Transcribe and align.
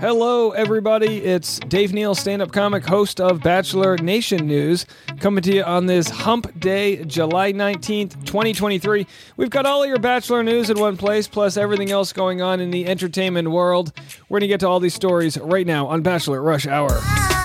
Hello, 0.00 0.52
everybody. 0.52 1.24
It's 1.24 1.58
Dave 1.58 1.92
Neal, 1.92 2.14
stand 2.14 2.40
up 2.40 2.52
comic, 2.52 2.86
host 2.86 3.20
of 3.20 3.42
Bachelor 3.42 3.96
Nation 3.96 4.46
News, 4.46 4.86
coming 5.18 5.42
to 5.42 5.52
you 5.52 5.64
on 5.64 5.86
this 5.86 6.08
hump 6.08 6.60
day, 6.60 7.04
July 7.04 7.52
19th, 7.52 8.24
2023. 8.24 9.08
We've 9.36 9.50
got 9.50 9.66
all 9.66 9.82
of 9.82 9.88
your 9.88 9.98
Bachelor 9.98 10.44
news 10.44 10.70
in 10.70 10.78
one 10.78 10.96
place, 10.96 11.26
plus 11.26 11.56
everything 11.56 11.90
else 11.90 12.12
going 12.12 12.40
on 12.40 12.60
in 12.60 12.70
the 12.70 12.86
entertainment 12.86 13.50
world. 13.50 13.92
We're 14.28 14.38
going 14.38 14.42
to 14.42 14.54
get 14.54 14.60
to 14.60 14.68
all 14.68 14.78
these 14.78 14.94
stories 14.94 15.36
right 15.36 15.66
now 15.66 15.88
on 15.88 16.02
Bachelor 16.02 16.42
Rush 16.42 16.68
Hour. 16.68 17.37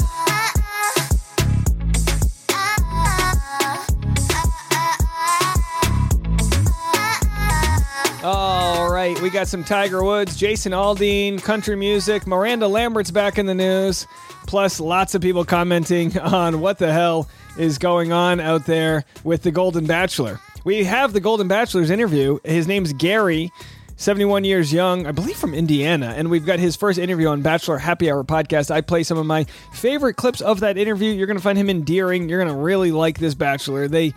We 9.24 9.30
got 9.30 9.48
some 9.48 9.64
Tiger 9.64 10.04
Woods, 10.04 10.36
Jason 10.36 10.74
Aldean, 10.74 11.42
country 11.42 11.78
music, 11.78 12.28
Miranda 12.28 12.68
Lambert's 12.68 13.10
back 13.10 13.38
in 13.38 13.46
the 13.46 13.56
news, 13.56 14.06
plus 14.48 14.82
lots 14.82 15.16
of 15.16 15.22
people 15.22 15.46
commenting 15.46 16.20
on 16.20 16.60
what 16.60 16.78
the 16.78 16.92
hell 16.92 17.30
is 17.58 17.78
going 17.78 18.12
on 18.12 18.42
out 18.42 18.66
there 18.66 19.06
with 19.24 19.44
the 19.44 19.52
Golden 19.52 19.86
Bachelor. 19.86 20.42
We 20.66 20.84
have 20.84 21.14
the 21.14 21.22
Golden 21.22 21.48
Bachelor's 21.48 21.90
interview. 21.90 22.40
His 22.44 22.68
name's 22.68 22.92
Gary. 22.92 23.50
71 23.96 24.44
years 24.44 24.74
young, 24.74 25.06
I 25.06 25.12
believe 25.12 25.38
from 25.38 25.54
Indiana, 25.54 26.14
and 26.18 26.30
we've 26.30 26.46
got 26.46 26.60
his 26.60 26.76
first 26.76 27.00
interview 27.00 27.28
on 27.28 27.42
Bachelor 27.44 27.78
Happy 27.78 28.12
Hour 28.12 28.24
podcast. 28.24 28.72
I 28.72 28.82
play 28.82 29.04
some 29.04 29.20
of 29.20 29.26
my 29.26 29.46
favorite 29.72 30.16
clips 30.16 30.42
of 30.42 30.62
that 30.62 30.78
interview. 30.78 31.12
You're 31.12 31.28
going 31.28 31.38
to 31.38 31.44
find 31.44 31.58
him 31.58 31.70
endearing. 31.70 32.28
You're 32.28 32.44
going 32.44 32.54
to 32.54 32.62
really 32.62 32.92
like 32.92 33.20
this 33.20 33.36
Bachelor. 33.36 33.88
They 33.88 34.14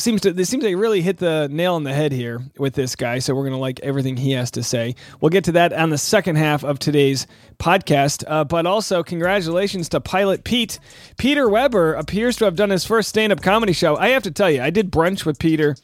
seems 0.00 0.20
to 0.22 0.32
this 0.32 0.48
seems 0.48 0.62
they 0.62 0.74
really 0.74 1.00
hit 1.00 1.18
the 1.18 1.48
nail 1.50 1.74
on 1.74 1.84
the 1.84 1.92
head 1.92 2.12
here 2.12 2.40
with 2.58 2.74
this 2.74 2.96
guy. 2.96 3.18
So 3.18 3.34
we're 3.34 3.44
gonna 3.44 3.58
like 3.58 3.80
everything 3.80 4.16
he 4.16 4.32
has 4.32 4.50
to 4.52 4.62
say. 4.62 4.94
We'll 5.20 5.30
get 5.30 5.44
to 5.44 5.52
that 5.52 5.72
on 5.72 5.90
the 5.90 5.98
second 5.98 6.36
half 6.36 6.64
of 6.64 6.78
today's 6.78 7.26
podcast. 7.58 8.24
Uh, 8.26 8.44
but 8.44 8.66
also 8.66 9.02
congratulations 9.02 9.88
to 9.90 10.00
Pilot 10.00 10.44
Pete. 10.44 10.78
Peter 11.16 11.48
Weber 11.48 11.94
appears 11.94 12.36
to 12.36 12.44
have 12.44 12.56
done 12.56 12.70
his 12.70 12.84
first 12.84 13.08
stand-up 13.08 13.42
comedy 13.42 13.72
show. 13.72 13.96
I 13.96 14.08
have 14.10 14.22
to 14.24 14.30
tell 14.30 14.50
you, 14.50 14.62
I 14.62 14.70
did 14.70 14.90
brunch 14.90 15.24
with 15.24 15.38
Peter 15.38 15.76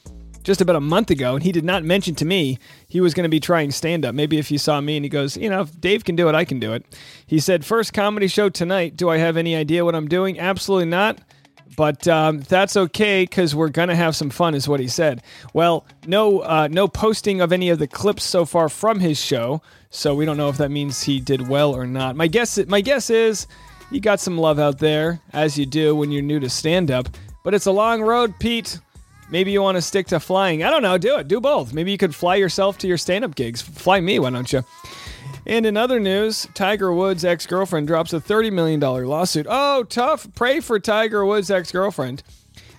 just 0.44 0.60
about 0.60 0.76
a 0.76 0.80
month 0.80 1.10
ago, 1.10 1.34
and 1.34 1.42
he 1.42 1.50
did 1.52 1.64
not 1.64 1.82
mention 1.82 2.14
to 2.16 2.24
me 2.24 2.58
he 2.86 3.00
was 3.00 3.14
going 3.14 3.24
to 3.24 3.30
be 3.30 3.40
trying 3.40 3.70
stand 3.70 4.04
up. 4.04 4.14
Maybe 4.14 4.38
if 4.38 4.48
he 4.48 4.58
saw 4.58 4.80
me 4.80 4.96
and 4.96 5.04
he 5.04 5.08
goes, 5.08 5.36
you 5.36 5.48
know, 5.48 5.62
if 5.62 5.80
Dave 5.80 6.04
can 6.04 6.16
do 6.16 6.28
it, 6.28 6.34
I 6.34 6.44
can 6.44 6.60
do 6.60 6.74
it. 6.74 6.84
He 7.26 7.40
said, 7.40 7.64
First 7.64 7.92
comedy 7.94 8.28
show 8.28 8.50
tonight. 8.50 8.96
Do 8.96 9.08
I 9.08 9.16
have 9.16 9.36
any 9.36 9.56
idea 9.56 9.84
what 9.84 9.94
I'm 9.94 10.06
doing? 10.06 10.38
Absolutely 10.38 10.86
not. 10.86 11.18
But 11.76 12.06
um, 12.08 12.40
that's 12.40 12.76
okay 12.76 13.22
because 13.22 13.54
we're 13.54 13.68
gonna 13.68 13.96
have 13.96 14.14
some 14.14 14.30
fun, 14.30 14.54
is 14.54 14.68
what 14.68 14.80
he 14.80 14.88
said. 14.88 15.22
Well, 15.52 15.86
no, 16.06 16.40
uh, 16.40 16.68
no 16.70 16.88
posting 16.88 17.40
of 17.40 17.52
any 17.52 17.70
of 17.70 17.78
the 17.78 17.86
clips 17.86 18.24
so 18.24 18.44
far 18.44 18.68
from 18.68 19.00
his 19.00 19.18
show, 19.18 19.62
so 19.90 20.14
we 20.14 20.24
don't 20.24 20.36
know 20.36 20.48
if 20.48 20.58
that 20.58 20.70
means 20.70 21.02
he 21.02 21.20
did 21.20 21.48
well 21.48 21.74
or 21.74 21.86
not. 21.86 22.16
My 22.16 22.26
guess, 22.26 22.58
my 22.66 22.80
guess 22.80 23.10
is 23.10 23.46
you 23.90 24.00
got 24.00 24.20
some 24.20 24.38
love 24.38 24.58
out 24.58 24.78
there, 24.78 25.20
as 25.32 25.58
you 25.58 25.66
do 25.66 25.94
when 25.94 26.10
you're 26.10 26.22
new 26.22 26.40
to 26.40 26.50
stand 26.50 26.90
up. 26.90 27.08
But 27.42 27.54
it's 27.54 27.66
a 27.66 27.72
long 27.72 28.02
road, 28.02 28.34
Pete. 28.38 28.78
Maybe 29.30 29.52
you 29.52 29.62
want 29.62 29.76
to 29.76 29.82
stick 29.82 30.06
to 30.08 30.20
flying. 30.20 30.62
I 30.62 30.70
don't 30.70 30.82
know. 30.82 30.98
Do 30.98 31.16
it. 31.16 31.28
Do 31.28 31.40
both. 31.40 31.72
Maybe 31.72 31.90
you 31.90 31.98
could 31.98 32.14
fly 32.14 32.36
yourself 32.36 32.78
to 32.78 32.86
your 32.86 32.98
stand 32.98 33.24
up 33.24 33.34
gigs. 33.34 33.62
Fly 33.62 34.00
me, 34.00 34.18
why 34.18 34.30
don't 34.30 34.52
you? 34.52 34.62
And 35.46 35.66
in 35.66 35.76
other 35.76 36.00
news, 36.00 36.48
Tiger 36.54 36.92
Woods' 36.92 37.24
ex 37.24 37.46
girlfriend 37.46 37.86
drops 37.86 38.12
a 38.12 38.20
$30 38.20 38.52
million 38.52 38.80
lawsuit. 38.80 39.46
Oh, 39.48 39.84
tough. 39.84 40.26
Pray 40.34 40.60
for 40.60 40.78
Tiger 40.78 41.24
Woods' 41.24 41.50
ex 41.50 41.70
girlfriend. 41.70 42.22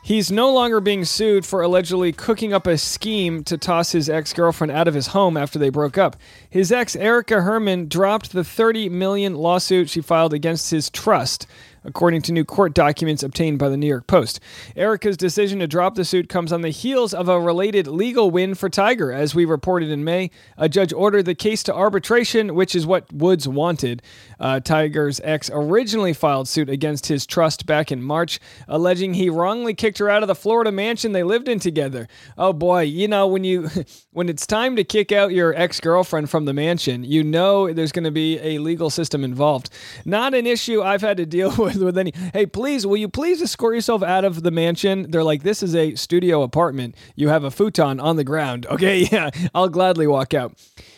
He's 0.04 0.32
no 0.32 0.54
longer 0.54 0.80
being 0.80 1.04
sued 1.04 1.48
for 1.48 1.64
allegedly 1.64 2.12
cooking 2.12 2.54
up 2.54 2.68
a 2.68 2.78
scheme 2.78 3.44
to 3.46 3.58
toss 3.58 3.92
his 3.92 4.08
ex 4.08 4.34
girlfriend 4.34 4.72
out 4.72 4.88
of 4.88 4.94
his 4.94 5.08
home 5.08 5.36
after 5.36 5.58
they 5.58 5.70
broke 5.70 5.98
up. 5.98 6.16
His 6.48 6.72
ex, 6.72 6.96
Erica 6.96 7.42
Herman, 7.42 7.88
dropped 7.88 8.32
the 8.32 8.44
30 8.44 8.90
million 8.90 9.34
lawsuit 9.34 9.90
she 9.90 10.02
filed 10.02 10.32
against 10.34 10.70
his 10.70 10.92
trust 10.92 11.48
according 11.86 12.22
to 12.24 12.32
new 12.32 12.44
court 12.44 12.74
documents 12.74 13.24
obtained 13.24 13.60
by 13.60 13.70
the 13.70 13.78
New 13.78 13.88
York 13.88 14.08
Post. 14.08 14.40
Erica's 14.76 15.18
decision 15.18 15.60
to 15.60 15.68
drop 15.68 15.96
the 15.96 16.04
suit 16.04 16.28
comes 16.28 16.52
on 16.52 16.62
the 16.62 16.70
heels 16.70 17.14
of 17.14 17.30
a 17.30 17.40
related 17.40 17.88
legal 17.88 18.32
win 18.32 18.56
for 18.56 18.70
Tiger. 18.70 19.12
As 19.12 19.36
we 19.36 19.46
reported 19.46 19.90
in 19.90 20.04
May, 20.04 20.32
a 20.58 20.68
judge 20.68 20.92
ordered 20.92 21.24
the 21.24 21.36
case 21.36 21.64
to 21.64 21.74
arbitration, 21.74 22.56
which 22.56 22.76
is 22.76 22.86
what 22.86 23.12
Woods 23.14 23.48
wanted. 23.48 24.02
Uh, 24.40 24.60
Tiger's 24.60 25.22
ex 25.24 25.50
originally 25.54 26.14
filed 26.14 26.48
suit 26.48 26.70
against 26.70 27.08
his 27.08 27.26
trust 27.26 27.66
back 27.66 27.92
in 27.92 28.02
March, 28.02 28.40
alleging 28.68 29.14
he 29.14 29.30
wrongly 29.30 29.74
kicked 29.74 30.00
her 30.00 30.10
out 30.10 30.24
of 30.24 30.28
the 30.28 30.36
Florida 30.36 30.72
mansion 30.72 31.12
they 31.12 31.24
lived 31.24 31.48
in 31.48 31.60
together. 31.60 32.08
Oh 32.38 32.54
boy, 32.54 32.82
you 32.82 33.08
know 33.08 33.28
when 33.28 33.44
you 33.44 33.70
when 34.12 34.30
it's 34.30 34.48
time 34.48 34.76
to 34.76 34.84
kick 34.84 35.12
out 35.12 35.32
your 35.32 35.54
ex-girlfriend 35.56 36.30
from 36.30 36.46
the 36.46 36.54
mansion, 36.54 37.04
you 37.04 37.24
know 37.24 37.72
there's 37.72 37.92
going 37.92 38.04
to 38.04 38.12
be 38.12 38.40
a 38.40 38.58
legal 38.60 38.90
system 38.90 39.24
involved. 39.24 39.70
Not 40.04 40.34
an 40.34 40.48
issue 40.48 40.82
I've 40.82 41.02
had 41.02 41.18
to 41.18 41.26
deal 41.26 41.56
with 41.58 41.75
with 41.84 41.98
any. 41.98 42.14
Hey, 42.34 42.46
please, 42.46 42.86
will 42.86 42.98
you 42.98 43.08
please 43.08 43.42
escort 43.42 43.76
yourself 43.76 44.04
out 44.04 44.26
of 44.26 44.44
the 44.44 44.52
mansion? 44.52 45.10
They're 45.10 45.24
like, 45.24 45.44
this 45.44 45.62
is 45.62 45.76
a 45.76 45.96
studio 45.96 46.42
apartment. 46.44 46.96
You 47.16 47.30
have 47.30 47.44
a 47.44 47.52
futon 47.52 48.00
on 48.00 48.16
the 48.16 48.24
ground. 48.24 48.68
Okay, 48.76 49.08
yeah, 49.10 49.30
I'll 49.54 49.70
gladly 49.70 50.06
walk 50.06 50.34
out. 50.34 50.54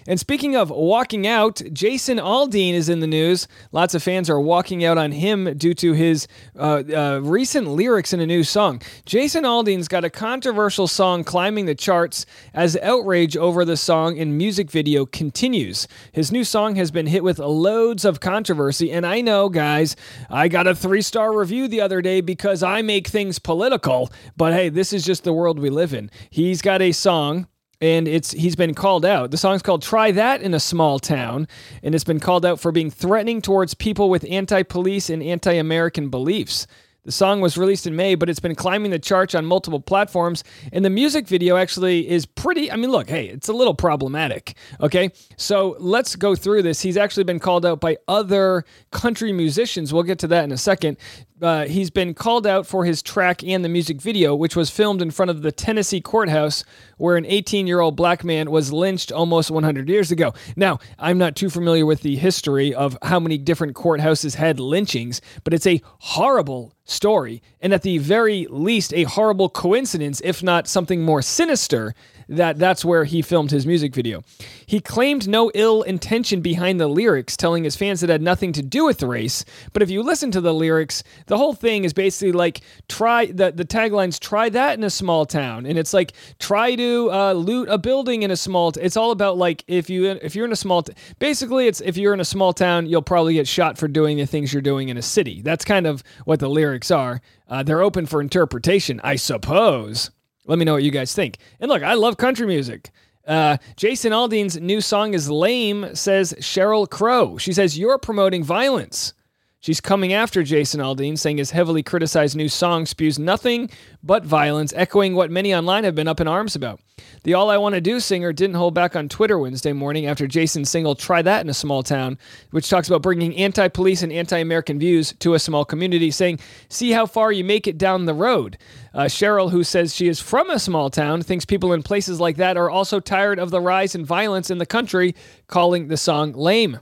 And 0.07 0.19
speaking 0.19 0.55
of 0.55 0.69
walking 0.69 1.27
out, 1.27 1.61
Jason 1.73 2.17
Aldean 2.17 2.73
is 2.73 2.87
in 2.89 3.01
the 3.01 3.07
news. 3.07 3.47
Lots 3.71 3.93
of 3.93 4.01
fans 4.01 4.29
are 4.29 4.39
walking 4.39 4.85
out 4.85 4.97
on 4.97 5.11
him 5.11 5.57
due 5.57 5.73
to 5.75 5.91
his 5.93 6.27
uh, 6.57 6.83
uh, 6.91 7.19
recent 7.21 7.67
lyrics 7.67 8.13
in 8.13 8.21
a 8.21 8.25
new 8.25 8.43
song. 8.43 8.81
Jason 9.05 9.43
Aldean's 9.43 9.89
got 9.89 10.05
a 10.05 10.09
controversial 10.09 10.87
song 10.87 11.25
climbing 11.25 11.65
the 11.65 11.75
charts 11.75 12.25
as 12.53 12.77
outrage 12.77 13.35
over 13.35 13.65
the 13.65 13.75
song 13.75 14.17
and 14.17 14.37
music 14.37 14.71
video 14.71 15.05
continues. 15.05 15.87
His 16.13 16.31
new 16.31 16.45
song 16.45 16.75
has 16.77 16.89
been 16.89 17.07
hit 17.07 17.23
with 17.23 17.37
loads 17.37 18.05
of 18.05 18.21
controversy, 18.21 18.91
and 18.91 19.05
I 19.05 19.19
know, 19.19 19.49
guys, 19.49 19.97
I 20.29 20.47
got 20.47 20.66
a 20.67 20.75
three 20.75 21.01
star 21.01 21.37
review 21.37 21.67
the 21.67 21.81
other 21.81 22.01
day 22.01 22.21
because 22.21 22.63
I 22.63 22.81
make 22.81 23.07
things 23.07 23.39
political, 23.39 24.11
but 24.35 24.53
hey, 24.53 24.69
this 24.69 24.93
is 24.93 25.05
just 25.05 25.23
the 25.23 25.33
world 25.33 25.59
we 25.59 25.69
live 25.69 25.93
in. 25.93 26.11
He's 26.29 26.61
got 26.61 26.81
a 26.81 26.91
song 26.91 27.47
and 27.81 28.07
it's 28.07 28.31
he's 28.31 28.55
been 28.55 28.73
called 28.73 29.05
out. 29.05 29.31
The 29.31 29.37
song's 29.37 29.61
called 29.61 29.81
"Try 29.81 30.11
That 30.11 30.41
in 30.41 30.53
a 30.53 30.59
Small 30.59 30.99
Town," 30.99 31.47
and 31.83 31.93
it's 31.93 32.03
been 32.03 32.19
called 32.19 32.45
out 32.45 32.59
for 32.59 32.71
being 32.71 32.89
threatening 32.89 33.41
towards 33.41 33.73
people 33.73 34.09
with 34.09 34.25
anti-police 34.29 35.09
and 35.09 35.21
anti-American 35.21 36.09
beliefs. 36.09 36.67
The 37.07 37.13
song 37.13 37.39
was 37.39 37.57
released 37.57 37.87
in 37.87 37.95
May, 37.95 38.15
but 38.15 38.29
it's 38.29 38.41
been 38.41 38.53
climbing 38.53 38.91
the 38.91 38.99
charts 38.99 39.33
on 39.33 39.45
multiple 39.45 39.79
platforms. 39.79 40.43
And 40.73 40.83
the 40.83 40.89
music 40.89 41.25
video 41.25 41.55
actually 41.55 42.05
is 42.05 42.25
pretty. 42.25 42.69
I 42.69 42.75
mean, 42.75 42.91
look, 42.91 43.09
hey, 43.09 43.27
it's 43.27 43.47
a 43.47 43.53
little 43.53 43.73
problematic. 43.73 44.57
Okay. 44.81 45.11
So 45.37 45.77
let's 45.79 46.17
go 46.17 46.35
through 46.35 46.63
this. 46.63 46.81
He's 46.81 46.97
actually 46.97 47.23
been 47.23 47.39
called 47.39 47.65
out 47.65 47.79
by 47.79 47.95
other 48.09 48.65
country 48.91 49.31
musicians. 49.31 49.93
We'll 49.93 50.03
get 50.03 50.19
to 50.19 50.27
that 50.27 50.43
in 50.43 50.51
a 50.51 50.57
second. 50.57 50.97
Uh, 51.41 51.63
he's 51.63 51.89
been 51.89 52.13
called 52.13 52.45
out 52.45 52.67
for 52.67 52.83
his 52.83 53.01
track 53.01 53.41
and 53.41 53.63
the 53.63 53.69
music 53.69 54.01
video, 54.01 54.35
which 54.35 54.57
was 54.57 54.69
filmed 54.69 55.01
in 55.01 55.09
front 55.09 55.31
of 55.31 55.43
the 55.43 55.51
Tennessee 55.53 56.01
courthouse 56.01 56.65
where 56.97 57.15
an 57.15 57.25
18 57.25 57.67
year 57.67 57.79
old 57.79 57.95
black 57.95 58.23
man 58.23 58.51
was 58.51 58.73
lynched 58.73 59.11
almost 59.11 59.49
100 59.49 59.89
years 59.89 60.11
ago. 60.11 60.33
Now, 60.55 60.79
I'm 60.99 61.17
not 61.17 61.35
too 61.35 61.49
familiar 61.49 61.85
with 61.85 62.01
the 62.01 62.17
history 62.17 62.73
of 62.73 62.97
how 63.01 63.19
many 63.19 63.37
different 63.37 63.75
courthouses 63.75 64.35
had 64.35 64.59
lynchings, 64.59 65.21
but 65.43 65.53
it's 65.53 65.67
a 65.67 65.81
horrible 65.99 66.73
story, 66.83 67.41
and 67.61 67.73
at 67.73 67.81
the 67.81 67.97
very 67.97 68.47
least, 68.49 68.93
a 68.93 69.03
horrible 69.03 69.49
coincidence, 69.49 70.21
if 70.23 70.41
not 70.41 70.67
something 70.67 71.01
more 71.01 71.21
sinister, 71.21 71.93
that 72.29 72.59
that's 72.59 72.83
where 72.83 73.05
he 73.05 73.21
filmed 73.21 73.51
his 73.51 73.65
music 73.65 73.93
video. 73.93 74.23
He 74.65 74.79
claimed 74.79 75.27
no 75.27 75.51
ill 75.53 75.81
intention 75.83 76.41
behind 76.41 76.79
the 76.79 76.87
lyrics, 76.87 77.37
telling 77.37 77.63
his 77.63 77.75
fans 77.75 78.03
it 78.03 78.09
had 78.09 78.21
nothing 78.21 78.53
to 78.53 78.61
do 78.61 78.85
with 78.85 78.99
the 78.99 79.07
race. 79.07 79.45
But 79.73 79.81
if 79.81 79.89
you 79.89 80.03
listen 80.03 80.31
to 80.31 80.41
the 80.41 80.53
lyrics, 80.53 81.03
the 81.27 81.37
whole 81.37 81.53
thing 81.53 81.83
is 81.83 81.93
basically 81.93 82.31
like 82.31 82.61
try 82.89 83.27
the 83.27 83.51
the 83.51 83.65
taglines 83.65 84.19
try 84.19 84.49
that 84.49 84.77
in 84.77 84.83
a 84.83 84.89
small 84.89 85.25
town, 85.25 85.65
and 85.65 85.77
it's 85.77 85.93
like 85.93 86.13
try 86.39 86.75
to 86.75 87.11
uh, 87.11 87.33
loot 87.33 87.69
a 87.69 87.77
building 87.77 88.23
in 88.23 88.31
a 88.31 88.37
small. 88.37 88.71
T- 88.71 88.81
it's 88.81 88.97
all 88.97 89.11
about 89.11 89.37
like 89.37 89.63
if 89.67 89.89
you 89.89 90.05
if 90.07 90.35
you're 90.35 90.45
in 90.45 90.51
a 90.51 90.57
small 90.57 90.83
t- 90.83 90.93
basically 91.19 91.67
it's 91.67 91.81
if 91.81 91.97
you're 91.97 92.13
in 92.13 92.19
a 92.19 92.25
small 92.25 92.53
town, 92.53 92.85
you'll 92.85 93.01
probably 93.01 93.33
get 93.35 93.47
shot 93.47 93.77
for 93.77 93.87
doing 93.87 94.17
the 94.17 94.25
things 94.25 94.53
you're 94.53 94.61
doing 94.61 94.89
in 94.89 94.97
a 94.97 95.01
city. 95.01 95.41
That's 95.41 95.63
kind 95.65 95.87
of 95.87 96.03
what 96.25 96.39
the 96.39 96.49
lyrics 96.49 96.91
are. 96.91 97.21
Uh, 97.47 97.63
they're 97.63 97.81
open 97.81 98.05
for 98.05 98.19
interpretation, 98.19 98.99
I 99.03 99.15
suppose. 99.15 100.11
Let 100.47 100.57
me 100.57 100.65
know 100.65 100.73
what 100.73 100.83
you 100.83 100.91
guys 100.91 101.13
think. 101.13 101.37
And 101.59 101.69
look, 101.69 101.83
I 101.83 101.93
love 101.93 102.17
country 102.17 102.47
music. 102.47 102.89
Uh, 103.27 103.57
Jason 103.75 104.13
Aldean's 104.13 104.59
new 104.59 104.79
song 104.79 105.13
is 105.13 105.29
lame, 105.29 105.93
says 105.93 106.33
Sheryl 106.39 106.89
Crow. 106.89 107.37
She 107.37 107.51
says, 107.51 107.77
You're 107.77 107.97
promoting 107.97 108.43
violence. 108.43 109.13
She's 109.59 109.81
coming 109.81 110.13
after 110.13 110.43
Jason 110.43 110.81
Aldean, 110.81 111.17
saying 111.17 111.37
his 111.39 111.51
heavily 111.51 111.81
criticized 111.81 112.35
new 112.35 112.47
song 112.47 112.85
spews 112.85 113.17
nothing 113.17 113.71
but 114.03 114.23
violence, 114.23 114.71
echoing 114.75 115.15
what 115.15 115.31
many 115.31 115.53
online 115.53 115.83
have 115.83 115.95
been 115.95 116.07
up 116.07 116.21
in 116.21 116.27
arms 116.27 116.55
about. 116.55 116.79
The 117.23 117.33
All 117.33 117.49
I 117.49 117.57
Want 117.57 117.73
to 117.73 117.81
Do 117.81 117.99
singer 117.99 118.31
didn't 118.31 118.55
hold 118.55 118.75
back 118.75 118.95
on 118.95 119.09
Twitter 119.09 119.39
Wednesday 119.39 119.73
morning 119.73 120.05
after 120.05 120.27
Jason's 120.27 120.69
single 120.69 120.93
Try 120.93 121.23
That 121.23 121.41
in 121.41 121.49
a 121.49 121.55
Small 121.55 121.81
Town, 121.81 122.19
which 122.51 122.69
talks 122.69 122.87
about 122.87 123.01
bringing 123.01 123.35
anti 123.35 123.67
police 123.67 124.03
and 124.03 124.11
anti 124.11 124.37
American 124.37 124.77
views 124.77 125.13
to 125.19 125.33
a 125.33 125.39
small 125.39 125.65
community, 125.65 126.11
saying, 126.11 126.39
See 126.69 126.91
how 126.91 127.07
far 127.07 127.31
you 127.31 127.43
make 127.43 127.67
it 127.67 127.79
down 127.79 128.05
the 128.05 128.13
road. 128.13 128.59
Uh, 128.93 129.05
Sheryl, 129.05 129.49
who 129.49 129.63
says 129.63 129.95
she 129.95 130.07
is 130.07 130.19
from 130.19 130.51
a 130.51 130.59
small 130.59 130.91
town, 130.91 131.23
thinks 131.23 131.45
people 131.45 131.73
in 131.73 131.81
places 131.81 132.19
like 132.19 132.37
that 132.37 132.57
are 132.57 132.69
also 132.69 132.99
tired 132.99 133.39
of 133.39 133.49
the 133.49 133.61
rise 133.61 133.95
in 133.95 134.05
violence 134.05 134.51
in 134.51 134.59
the 134.59 134.65
country, 134.65 135.15
calling 135.47 135.87
the 135.87 135.97
song 135.97 136.33
lame. 136.33 136.79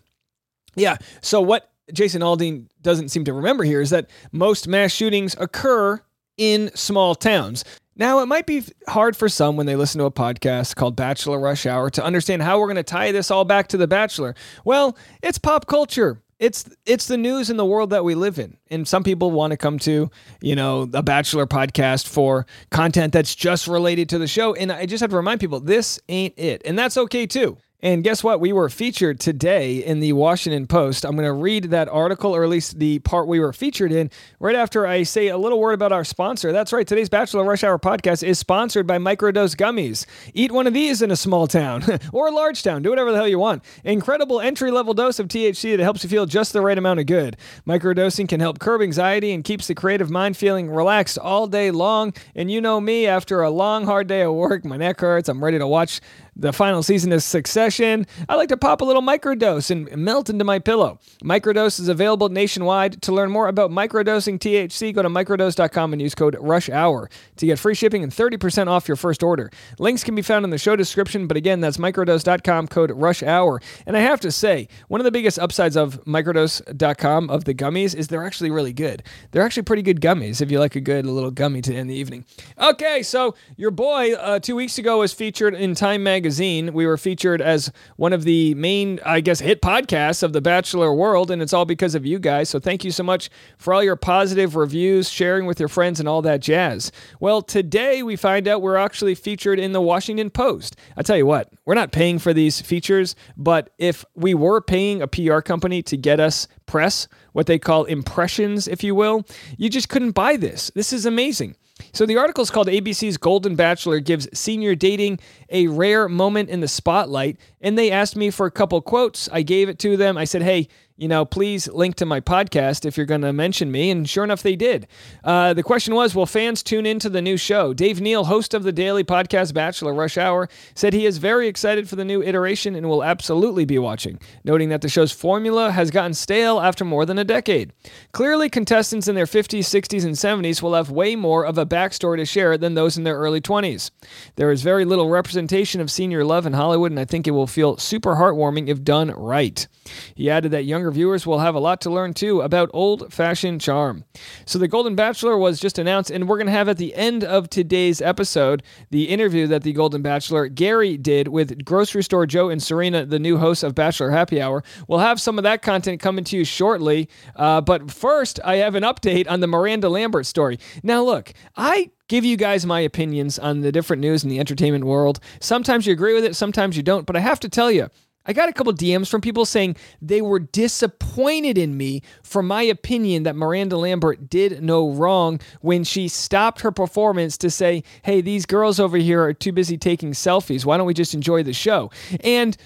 Yeah. 0.75 0.97
So 1.21 1.39
what 1.39 1.71
Jason 1.93 2.21
Aldean 2.21 2.67
doesn't 2.81 3.09
seem 3.09 3.25
to 3.25 3.33
remember 3.33 3.63
here 3.63 3.81
is 3.81 3.89
that 3.91 4.09
most 4.31 4.67
mass 4.67 4.91
shootings 4.91 5.35
occur 5.39 6.01
in 6.37 6.71
small 6.75 7.15
towns. 7.15 7.63
Now, 7.97 8.19
it 8.19 8.25
might 8.25 8.45
be 8.45 8.63
hard 8.89 9.15
for 9.15 9.29
some 9.29 9.55
when 9.55 9.67
they 9.67 9.77
listen 9.77 9.99
to 9.99 10.05
a 10.05 10.11
podcast 10.11 10.75
called 10.75 10.97
Bachelor 10.97 11.39
Rush 11.39 11.65
Hour 11.65 11.89
to 11.91 12.03
understand 12.03 12.41
how 12.41 12.59
we're 12.59 12.67
going 12.67 12.75
to 12.75 12.83
tie 12.83 13.13
this 13.13 13.31
all 13.31 13.45
back 13.45 13.69
to 13.69 13.77
The 13.77 13.87
Bachelor. 13.87 14.35
Well, 14.65 14.97
it's 15.23 15.37
pop 15.37 15.67
culture. 15.67 16.21
It's 16.37 16.65
it's 16.85 17.07
the 17.07 17.15
news 17.15 17.49
in 17.49 17.55
the 17.55 17.65
world 17.65 17.91
that 17.91 18.03
we 18.03 18.13
live 18.13 18.37
in. 18.37 18.57
And 18.69 18.85
some 18.85 19.05
people 19.05 19.31
want 19.31 19.51
to 19.51 19.57
come 19.57 19.79
to, 19.79 20.11
you 20.41 20.55
know, 20.57 20.81
a 20.93 21.01
Bachelor 21.01 21.47
podcast 21.47 22.09
for 22.09 22.45
content 22.71 23.13
that's 23.13 23.33
just 23.33 23.67
related 23.67 24.09
to 24.09 24.17
the 24.17 24.27
show. 24.27 24.53
And 24.53 24.73
I 24.73 24.85
just 24.85 24.99
have 24.99 25.11
to 25.11 25.15
remind 25.15 25.39
people 25.39 25.61
this 25.61 25.97
ain't 26.09 26.33
it. 26.37 26.61
And 26.65 26.77
that's 26.77 26.97
okay 26.97 27.25
too. 27.25 27.57
And 27.85 28.03
guess 28.03 28.23
what? 28.23 28.39
We 28.39 28.51
were 28.51 28.67
featured 28.67 29.19
today 29.19 29.75
in 29.75 29.99
the 29.99 30.13
Washington 30.13 30.65
Post. 30.65 31.05
I'm 31.05 31.11
going 31.11 31.27
to 31.27 31.31
read 31.31 31.65
that 31.65 31.87
article, 31.87 32.35
or 32.35 32.43
at 32.43 32.49
least 32.49 32.79
the 32.79 32.97
part 32.97 33.27
we 33.27 33.39
were 33.39 33.53
featured 33.53 33.91
in, 33.91 34.09
right 34.39 34.55
after 34.55 34.87
I 34.87 35.03
say 35.03 35.27
a 35.27 35.37
little 35.37 35.59
word 35.59 35.73
about 35.73 35.91
our 35.91 36.03
sponsor. 36.03 36.51
That's 36.51 36.73
right. 36.73 36.87
Today's 36.87 37.09
Bachelor 37.09 37.43
Rush 37.43 37.63
Hour 37.63 37.77
podcast 37.77 38.23
is 38.23 38.39
sponsored 38.39 38.87
by 38.87 38.97
Microdose 38.97 39.55
Gummies. 39.55 40.07
Eat 40.33 40.51
one 40.51 40.65
of 40.65 40.73
these 40.73 41.03
in 41.03 41.11
a 41.11 41.15
small 41.15 41.45
town 41.45 41.83
or 42.11 42.27
a 42.27 42.31
large 42.31 42.63
town. 42.63 42.81
Do 42.81 42.89
whatever 42.89 43.11
the 43.11 43.17
hell 43.17 43.27
you 43.27 43.37
want. 43.37 43.63
Incredible 43.83 44.41
entry 44.41 44.71
level 44.71 44.95
dose 44.95 45.19
of 45.19 45.27
THC 45.27 45.77
that 45.77 45.83
helps 45.83 46.03
you 46.03 46.09
feel 46.09 46.25
just 46.25 46.53
the 46.53 46.61
right 46.61 46.79
amount 46.79 47.01
of 47.01 47.05
good. 47.05 47.37
Microdosing 47.67 48.27
can 48.27 48.39
help 48.39 48.57
curb 48.57 48.81
anxiety 48.81 49.31
and 49.31 49.43
keeps 49.43 49.67
the 49.67 49.75
creative 49.75 50.09
mind 50.09 50.35
feeling 50.35 50.71
relaxed 50.71 51.19
all 51.19 51.45
day 51.45 51.69
long. 51.69 52.15
And 52.33 52.49
you 52.49 52.61
know 52.61 52.81
me, 52.81 53.05
after 53.05 53.43
a 53.43 53.51
long, 53.51 53.85
hard 53.85 54.07
day 54.07 54.23
of 54.23 54.33
work, 54.33 54.65
my 54.65 54.77
neck 54.77 55.01
hurts. 55.01 55.29
I'm 55.29 55.43
ready 55.43 55.59
to 55.59 55.67
watch 55.67 56.01
the 56.35 56.51
final 56.51 56.83
season 56.83 57.11
of 57.13 57.23
Succession, 57.23 58.05
I 58.27 58.35
like 58.35 58.49
to 58.49 58.57
pop 58.57 58.81
a 58.81 58.85
little 58.85 59.01
microdose 59.01 59.71
and 59.71 59.89
melt 59.95 60.29
into 60.29 60.43
my 60.43 60.59
pillow. 60.59 60.99
Microdose 61.23 61.79
is 61.79 61.87
available 61.87 62.29
nationwide. 62.29 63.01
To 63.03 63.13
learn 63.13 63.31
more 63.31 63.47
about 63.47 63.71
microdosing 63.71 64.37
THC, 64.37 64.93
go 64.93 65.01
to 65.01 65.09
microdose.com 65.09 65.93
and 65.93 66.01
use 66.01 66.13
code 66.13 66.35
RUSHHOUR 66.39 67.09
to 67.37 67.45
get 67.45 67.57
free 67.57 67.73
shipping 67.73 68.03
and 68.03 68.11
30% 68.11 68.67
off 68.67 68.87
your 68.87 68.97
first 68.97 69.23
order. 69.23 69.49
Links 69.79 70.03
can 70.03 70.15
be 70.15 70.21
found 70.21 70.43
in 70.43 70.51
the 70.51 70.57
show 70.57 70.75
description, 70.75 71.27
but 71.27 71.37
again, 71.37 71.61
that's 71.61 71.77
microdose.com 71.77 72.67
code 72.67 72.91
RUSHHOUR. 72.91 73.61
And 73.85 73.95
I 73.95 74.01
have 74.01 74.19
to 74.21 74.31
say, 74.31 74.67
one 74.89 74.99
of 74.99 75.05
the 75.05 75.11
biggest 75.11 75.39
upsides 75.39 75.77
of 75.77 76.03
microdose.com 76.05 77.29
of 77.29 77.45
the 77.45 77.53
gummies 77.53 77.95
is 77.95 78.07
they're 78.07 78.25
actually 78.25 78.51
really 78.51 78.73
good. 78.73 79.03
They're 79.31 79.43
actually 79.43 79.63
pretty 79.63 79.83
good 79.83 80.01
gummies 80.01 80.41
if 80.41 80.51
you 80.51 80.59
like 80.59 80.75
a 80.75 80.81
good 80.81 81.05
little 81.05 81.31
gummy 81.31 81.61
to 81.61 81.73
end 81.73 81.89
the 81.89 81.95
evening. 81.95 82.25
Okay, 82.59 83.03
so 83.03 83.35
your 83.55 83.71
boy 83.71 84.13
uh, 84.13 84.39
two 84.39 84.55
weeks 84.55 84.77
ago 84.77 84.99
was 84.99 85.13
featured 85.13 85.53
in 85.53 85.75
Time 85.75 86.03
Magazine 86.03 86.24
Magazine. 86.25 86.73
We 86.73 86.87
were 86.87 86.97
featured 86.97 87.39
as 87.39 87.71
one 87.97 88.11
of 88.11 88.23
the 88.23 88.55
main, 88.55 88.99
I 89.05 89.21
guess, 89.21 89.41
hit 89.41 89.61
podcasts 89.61 90.23
of 90.23 90.33
the 90.33 90.41
Bachelor 90.41 90.91
world, 90.91 91.29
and 91.29 91.39
it's 91.39 91.53
all 91.53 91.65
because 91.65 91.93
of 91.93 92.03
you 92.03 92.17
guys. 92.17 92.49
So 92.49 92.59
thank 92.59 92.83
you 92.83 92.89
so 92.89 93.03
much 93.03 93.29
for 93.59 93.75
all 93.75 93.83
your 93.83 93.95
positive 93.95 94.55
reviews, 94.55 95.07
sharing 95.07 95.45
with 95.45 95.59
your 95.59 95.69
friends, 95.69 95.99
and 95.99 96.09
all 96.09 96.23
that 96.23 96.39
jazz. 96.39 96.91
Well, 97.19 97.43
today 97.43 98.01
we 98.01 98.15
find 98.15 98.47
out 98.47 98.63
we're 98.63 98.75
actually 98.75 99.13
featured 99.13 99.59
in 99.59 99.71
the 99.71 99.81
Washington 99.81 100.31
Post. 100.31 100.77
I 100.97 101.03
tell 101.03 101.15
you 101.15 101.27
what, 101.27 101.53
we're 101.63 101.75
not 101.75 101.91
paying 101.91 102.17
for 102.17 102.33
these 102.33 102.59
features, 102.59 103.15
but 103.37 103.69
if 103.77 104.03
we 104.15 104.33
were 104.33 104.61
paying 104.61 105.03
a 105.03 105.07
PR 105.07 105.41
company 105.41 105.83
to 105.83 105.95
get 105.95 106.19
us 106.19 106.47
press, 106.65 107.07
what 107.33 107.45
they 107.45 107.59
call 107.59 107.83
impressions, 107.83 108.67
if 108.67 108.83
you 108.83 108.95
will, 108.95 109.25
you 109.57 109.69
just 109.69 109.89
couldn't 109.89 110.13
buy 110.13 110.37
this. 110.37 110.71
This 110.73 110.91
is 110.91 111.05
amazing. 111.05 111.55
So 111.91 112.05
the 112.05 112.17
article 112.17 112.41
is 112.41 112.51
called 112.51 112.67
ABC's 112.67 113.17
Golden 113.17 113.55
Bachelor 113.55 113.99
gives 113.99 114.27
senior 114.37 114.75
dating 114.75 115.19
a 115.49 115.67
rare 115.67 116.07
moment 116.07 116.49
in 116.49 116.59
the 116.59 116.67
spotlight. 116.67 117.37
And 117.61 117.77
they 117.77 117.91
asked 117.91 118.15
me 118.15 118.29
for 118.29 118.45
a 118.45 118.51
couple 118.51 118.81
quotes. 118.81 119.29
I 119.31 119.41
gave 119.41 119.69
it 119.69 119.79
to 119.79 119.97
them. 119.97 120.17
I 120.17 120.25
said, 120.25 120.41
hey, 120.41 120.67
you 120.97 121.09
know, 121.09 121.25
please 121.25 121.67
link 121.67 121.95
to 121.95 122.05
my 122.05 122.21
podcast 122.21 122.85
if 122.85 122.95
you're 122.95 123.05
going 123.05 123.21
to 123.21 123.33
mention 123.33 123.69
me. 123.69 123.91
And 123.91 124.09
sure 124.09 124.23
enough, 124.23 124.43
they 124.43 124.55
did. 124.55 124.87
Uh, 125.25 125.53
the 125.53 125.63
question 125.63 125.93
was 125.93 126.15
Will 126.15 126.25
fans 126.25 126.63
tune 126.63 126.85
into 126.85 127.09
the 127.09 127.21
new 127.21 127.35
show? 127.35 127.73
Dave 127.73 127.99
Neal, 127.99 128.25
host 128.25 128.53
of 128.53 128.63
the 128.63 128.71
daily 128.71 129.03
podcast 129.03 129.53
Bachelor 129.53 129.93
Rush 129.93 130.17
Hour, 130.17 130.47
said 130.73 130.93
he 130.93 131.05
is 131.05 131.17
very 131.17 131.49
excited 131.49 131.89
for 131.89 131.97
the 131.97 132.05
new 132.05 132.23
iteration 132.23 132.75
and 132.75 132.87
will 132.87 133.03
absolutely 133.03 133.65
be 133.65 133.77
watching, 133.77 134.19
noting 134.45 134.69
that 134.69 134.81
the 134.81 134.87
show's 134.87 135.11
formula 135.11 135.71
has 135.71 135.91
gotten 135.91 136.13
stale 136.13 136.61
after 136.61 136.85
more 136.85 137.05
than 137.05 137.19
a 137.19 137.25
decade. 137.25 137.73
Clearly, 138.13 138.49
contestants 138.49 139.09
in 139.09 139.15
their 139.15 139.25
50s, 139.25 139.59
60s, 139.59 140.05
and 140.05 140.15
70s 140.15 140.61
will 140.61 140.75
have 140.75 140.89
way 140.89 141.17
more 141.17 141.45
of 141.45 141.57
a 141.57 141.65
backstory 141.65 142.17
to 142.17 142.25
share 142.25 142.57
than 142.57 142.73
those 142.73 142.97
in 142.97 143.03
their 143.03 143.17
early 143.17 143.41
20s. 143.41 143.91
There 144.37 144.51
is 144.51 144.61
very 144.61 144.85
little 144.85 145.09
representation 145.09 145.34
of 145.35 145.91
senior 145.91 146.23
love 146.23 146.45
in 146.45 146.53
Hollywood, 146.53 146.91
and 146.91 146.99
I 146.99 147.05
think 147.05 147.27
it 147.27 147.31
will 147.31 147.47
feel 147.47 147.77
super 147.77 148.15
heartwarming 148.15 148.67
if 148.67 148.83
done 148.83 149.11
right. 149.11 149.67
He 150.15 150.29
added 150.29 150.51
that 150.51 150.65
younger 150.65 150.91
viewers 150.91 151.25
will 151.25 151.39
have 151.39 151.55
a 151.55 151.59
lot 151.59 151.81
to 151.81 151.89
learn 151.89 152.13
too 152.13 152.41
about 152.41 152.69
old 152.73 153.13
fashioned 153.13 153.61
charm. 153.61 154.05
So, 154.45 154.59
The 154.59 154.67
Golden 154.67 154.95
Bachelor 154.95 155.37
was 155.37 155.59
just 155.59 155.77
announced, 155.77 156.11
and 156.11 156.27
we're 156.27 156.37
going 156.37 156.47
to 156.47 156.53
have 156.53 156.69
at 156.69 156.77
the 156.77 156.95
end 156.95 157.23
of 157.23 157.49
today's 157.49 158.01
episode 158.01 158.63
the 158.89 159.09
interview 159.09 159.47
that 159.47 159.63
The 159.63 159.73
Golden 159.73 160.01
Bachelor 160.01 160.47
Gary 160.47 160.97
did 160.97 161.27
with 161.27 161.63
Grocery 161.65 162.03
Store 162.03 162.25
Joe 162.25 162.49
and 162.49 162.61
Serena, 162.61 163.05
the 163.05 163.19
new 163.19 163.37
hosts 163.37 163.63
of 163.63 163.75
Bachelor 163.75 164.11
Happy 164.11 164.41
Hour. 164.41 164.63
We'll 164.87 164.99
have 164.99 165.21
some 165.21 165.37
of 165.37 165.43
that 165.43 165.61
content 165.61 166.01
coming 166.01 166.23
to 166.25 166.37
you 166.37 166.45
shortly. 166.45 167.09
Uh, 167.35 167.61
but 167.61 167.91
first, 167.91 168.39
I 168.43 168.57
have 168.57 168.75
an 168.75 168.83
update 168.83 169.29
on 169.29 169.39
the 169.39 169.47
Miranda 169.47 169.89
Lambert 169.89 170.25
story. 170.25 170.59
Now, 170.83 171.03
look, 171.03 171.33
I 171.55 171.91
give 172.07 172.25
you 172.25 172.37
guys 172.37 172.65
my 172.65 172.79
opinions 172.79 173.39
on 173.39 173.61
the 173.61 173.71
different 173.71 174.01
news 174.01 174.23
in 174.23 174.29
the 174.29 174.39
entertainment 174.39 174.85
world. 174.85 175.19
Sometimes 175.39 175.85
you 175.87 175.93
agree 175.93 176.13
with 176.13 176.25
it, 176.25 176.35
sometimes 176.35 176.77
you 176.77 176.83
don't. 176.83 177.05
But 177.05 177.15
I 177.15 177.19
have 177.19 177.39
to 177.41 177.49
tell 177.49 177.71
you, 177.71 177.89
I 178.27 178.33
got 178.33 178.49
a 178.49 178.53
couple 178.53 178.73
DMs 178.73 179.07
from 179.07 179.21
people 179.21 179.45
saying 179.45 179.75
they 180.01 180.21
were 180.21 180.39
disappointed 180.39 181.57
in 181.57 181.77
me 181.77 182.01
for 182.23 182.41
my 182.41 182.63
opinion 182.63 183.23
that 183.23 183.35
Miranda 183.35 183.77
Lambert 183.77 184.29
did 184.29 184.63
no 184.63 184.89
wrong 184.89 185.39
when 185.61 185.83
she 185.83 186.07
stopped 186.07 186.61
her 186.61 186.71
performance 186.71 187.37
to 187.37 187.51
say, 187.51 187.83
hey, 188.01 188.21
these 188.21 188.45
girls 188.45 188.79
over 188.79 188.97
here 188.97 189.21
are 189.23 189.33
too 189.33 189.51
busy 189.51 189.77
taking 189.77 190.11
selfies. 190.13 190.65
Why 190.65 190.77
don't 190.77 190.87
we 190.87 190.93
just 190.93 191.13
enjoy 191.13 191.43
the 191.43 191.53
show? 191.53 191.91
And 192.21 192.57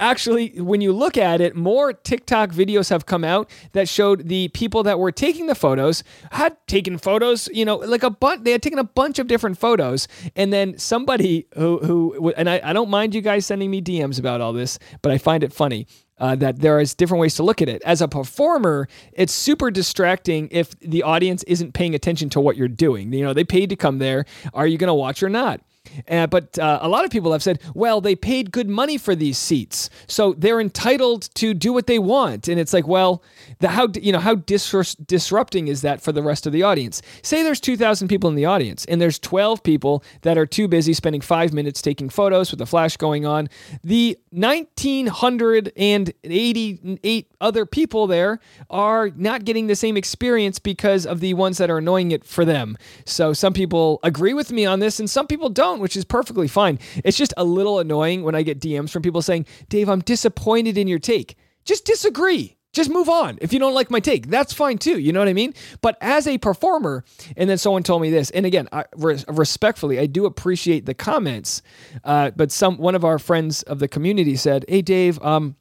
actually, 0.00 0.60
when 0.60 0.80
you 0.80 0.92
look 0.92 1.16
at 1.16 1.40
it, 1.40 1.54
more 1.54 1.92
TikTok 1.92 2.50
videos 2.50 2.90
have 2.90 3.06
come 3.06 3.22
out 3.22 3.50
that 3.72 3.88
showed 3.88 4.28
the 4.28 4.48
people 4.48 4.82
that 4.82 4.98
were 4.98 5.12
taking 5.12 5.46
the 5.46 5.54
photos 5.54 6.02
had 6.32 6.56
taken 6.66 6.98
photos, 6.98 7.48
you 7.52 7.64
know, 7.64 7.76
like 7.76 8.02
a 8.02 8.10
bunch, 8.10 8.44
they 8.44 8.52
had 8.52 8.62
taken 8.62 8.78
a 8.78 8.84
bunch 8.84 9.18
of 9.18 9.26
different 9.26 9.58
photos. 9.58 10.08
And 10.34 10.52
then 10.52 10.78
somebody 10.78 11.46
who, 11.54 11.78
who 11.78 12.30
and 12.30 12.48
I, 12.48 12.60
I 12.64 12.72
don't 12.72 12.90
mind 12.90 13.14
you 13.14 13.20
guys 13.20 13.46
sending 13.46 13.70
me 13.70 13.80
DMs 13.82 14.18
about 14.18 14.40
all 14.40 14.52
this, 14.52 14.78
but 15.02 15.12
I 15.12 15.18
find 15.18 15.44
it 15.44 15.52
funny. 15.52 15.86
Uh, 16.18 16.36
that 16.36 16.58
there 16.58 16.78
is 16.78 16.94
different 16.94 17.18
ways 17.18 17.34
to 17.34 17.42
look 17.42 17.62
at 17.62 17.68
it. 17.70 17.80
As 17.82 18.02
a 18.02 18.06
performer, 18.06 18.88
it's 19.14 19.32
super 19.32 19.70
distracting 19.70 20.48
if 20.50 20.78
the 20.80 21.02
audience 21.02 21.42
isn't 21.44 21.72
paying 21.72 21.94
attention 21.94 22.28
to 22.28 22.40
what 22.40 22.58
you're 22.58 22.68
doing. 22.68 23.10
You 23.10 23.24
know, 23.24 23.32
they 23.32 23.42
paid 23.42 23.70
to 23.70 23.76
come 23.76 24.00
there. 24.00 24.26
Are 24.52 24.66
you 24.66 24.76
going 24.76 24.88
to 24.88 24.94
watch 24.94 25.22
or 25.22 25.30
not? 25.30 25.62
Uh, 26.08 26.26
but 26.26 26.58
uh, 26.58 26.78
a 26.82 26.88
lot 26.88 27.04
of 27.04 27.10
people 27.10 27.32
have 27.32 27.42
said, 27.42 27.60
well, 27.74 28.00
they 28.00 28.14
paid 28.14 28.52
good 28.52 28.68
money 28.68 28.98
for 28.98 29.14
these 29.14 29.38
seats, 29.38 29.90
so 30.06 30.34
they're 30.34 30.60
entitled 30.60 31.34
to 31.34 31.54
do 31.54 31.72
what 31.72 31.86
they 31.86 31.98
want. 31.98 32.48
And 32.48 32.60
it's 32.60 32.72
like, 32.72 32.86
well, 32.86 33.22
the, 33.58 33.68
how 33.68 33.88
you 34.00 34.12
know 34.12 34.18
how 34.18 34.36
dis- 34.36 34.94
disrupting 34.94 35.68
is 35.68 35.82
that 35.82 36.00
for 36.00 36.12
the 36.12 36.22
rest 36.22 36.46
of 36.46 36.52
the 36.52 36.62
audience? 36.62 37.02
Say 37.22 37.42
there's 37.42 37.60
2,000 37.60 38.08
people 38.08 38.30
in 38.30 38.36
the 38.36 38.46
audience, 38.46 38.84
and 38.86 39.00
there's 39.00 39.18
12 39.18 39.62
people 39.62 40.04
that 40.22 40.38
are 40.38 40.46
too 40.46 40.68
busy 40.68 40.92
spending 40.92 41.20
five 41.20 41.52
minutes 41.52 41.82
taking 41.82 42.08
photos 42.08 42.50
with 42.50 42.60
a 42.60 42.66
flash 42.66 42.96
going 42.96 43.26
on. 43.26 43.48
The 43.82 44.18
1,988 44.30 47.26
other 47.40 47.66
people 47.66 48.06
there 48.06 48.38
are 48.68 49.10
not 49.16 49.44
getting 49.44 49.66
the 49.66 49.76
same 49.76 49.96
experience 49.96 50.58
because 50.58 51.06
of 51.06 51.20
the 51.20 51.34
ones 51.34 51.58
that 51.58 51.70
are 51.70 51.78
annoying 51.78 52.12
it 52.12 52.24
for 52.24 52.44
them. 52.44 52.76
So 53.04 53.32
some 53.32 53.52
people 53.52 54.00
agree 54.02 54.34
with 54.34 54.52
me 54.52 54.66
on 54.66 54.80
this, 54.80 55.00
and 55.00 55.08
some 55.08 55.26
people 55.26 55.48
don't 55.48 55.79
which 55.80 55.96
is 55.96 56.04
perfectly 56.04 56.48
fine. 56.48 56.78
It's 57.04 57.16
just 57.16 57.34
a 57.36 57.44
little 57.44 57.78
annoying 57.78 58.22
when 58.22 58.34
I 58.34 58.42
get 58.42 58.60
DMs 58.60 58.90
from 58.90 59.02
people 59.02 59.22
saying, 59.22 59.46
Dave, 59.68 59.88
I'm 59.88 60.00
disappointed 60.00 60.78
in 60.78 60.88
your 60.88 60.98
take. 60.98 61.36
Just 61.64 61.84
disagree. 61.84 62.56
Just 62.72 62.90
move 62.90 63.08
on. 63.08 63.36
If 63.40 63.52
you 63.52 63.58
don't 63.58 63.74
like 63.74 63.90
my 63.90 63.98
take, 63.98 64.28
that's 64.28 64.52
fine 64.52 64.78
too. 64.78 64.98
You 65.00 65.12
know 65.12 65.18
what 65.18 65.28
I 65.28 65.32
mean? 65.32 65.54
But 65.80 65.98
as 66.00 66.28
a 66.28 66.38
performer, 66.38 67.04
and 67.36 67.50
then 67.50 67.58
someone 67.58 67.82
told 67.82 68.00
me 68.00 68.10
this, 68.10 68.30
and 68.30 68.46
again, 68.46 68.68
I, 68.70 68.84
respectfully, 68.96 69.98
I 69.98 70.06
do 70.06 70.24
appreciate 70.24 70.86
the 70.86 70.94
comments. 70.94 71.62
Uh, 72.04 72.30
but 72.30 72.52
some 72.52 72.76
one 72.76 72.94
of 72.94 73.04
our 73.04 73.18
friends 73.18 73.64
of 73.64 73.80
the 73.80 73.88
community 73.88 74.36
said, 74.36 74.64
"Hey, 74.68 74.82
Dave, 74.82 75.20
um, 75.20 75.56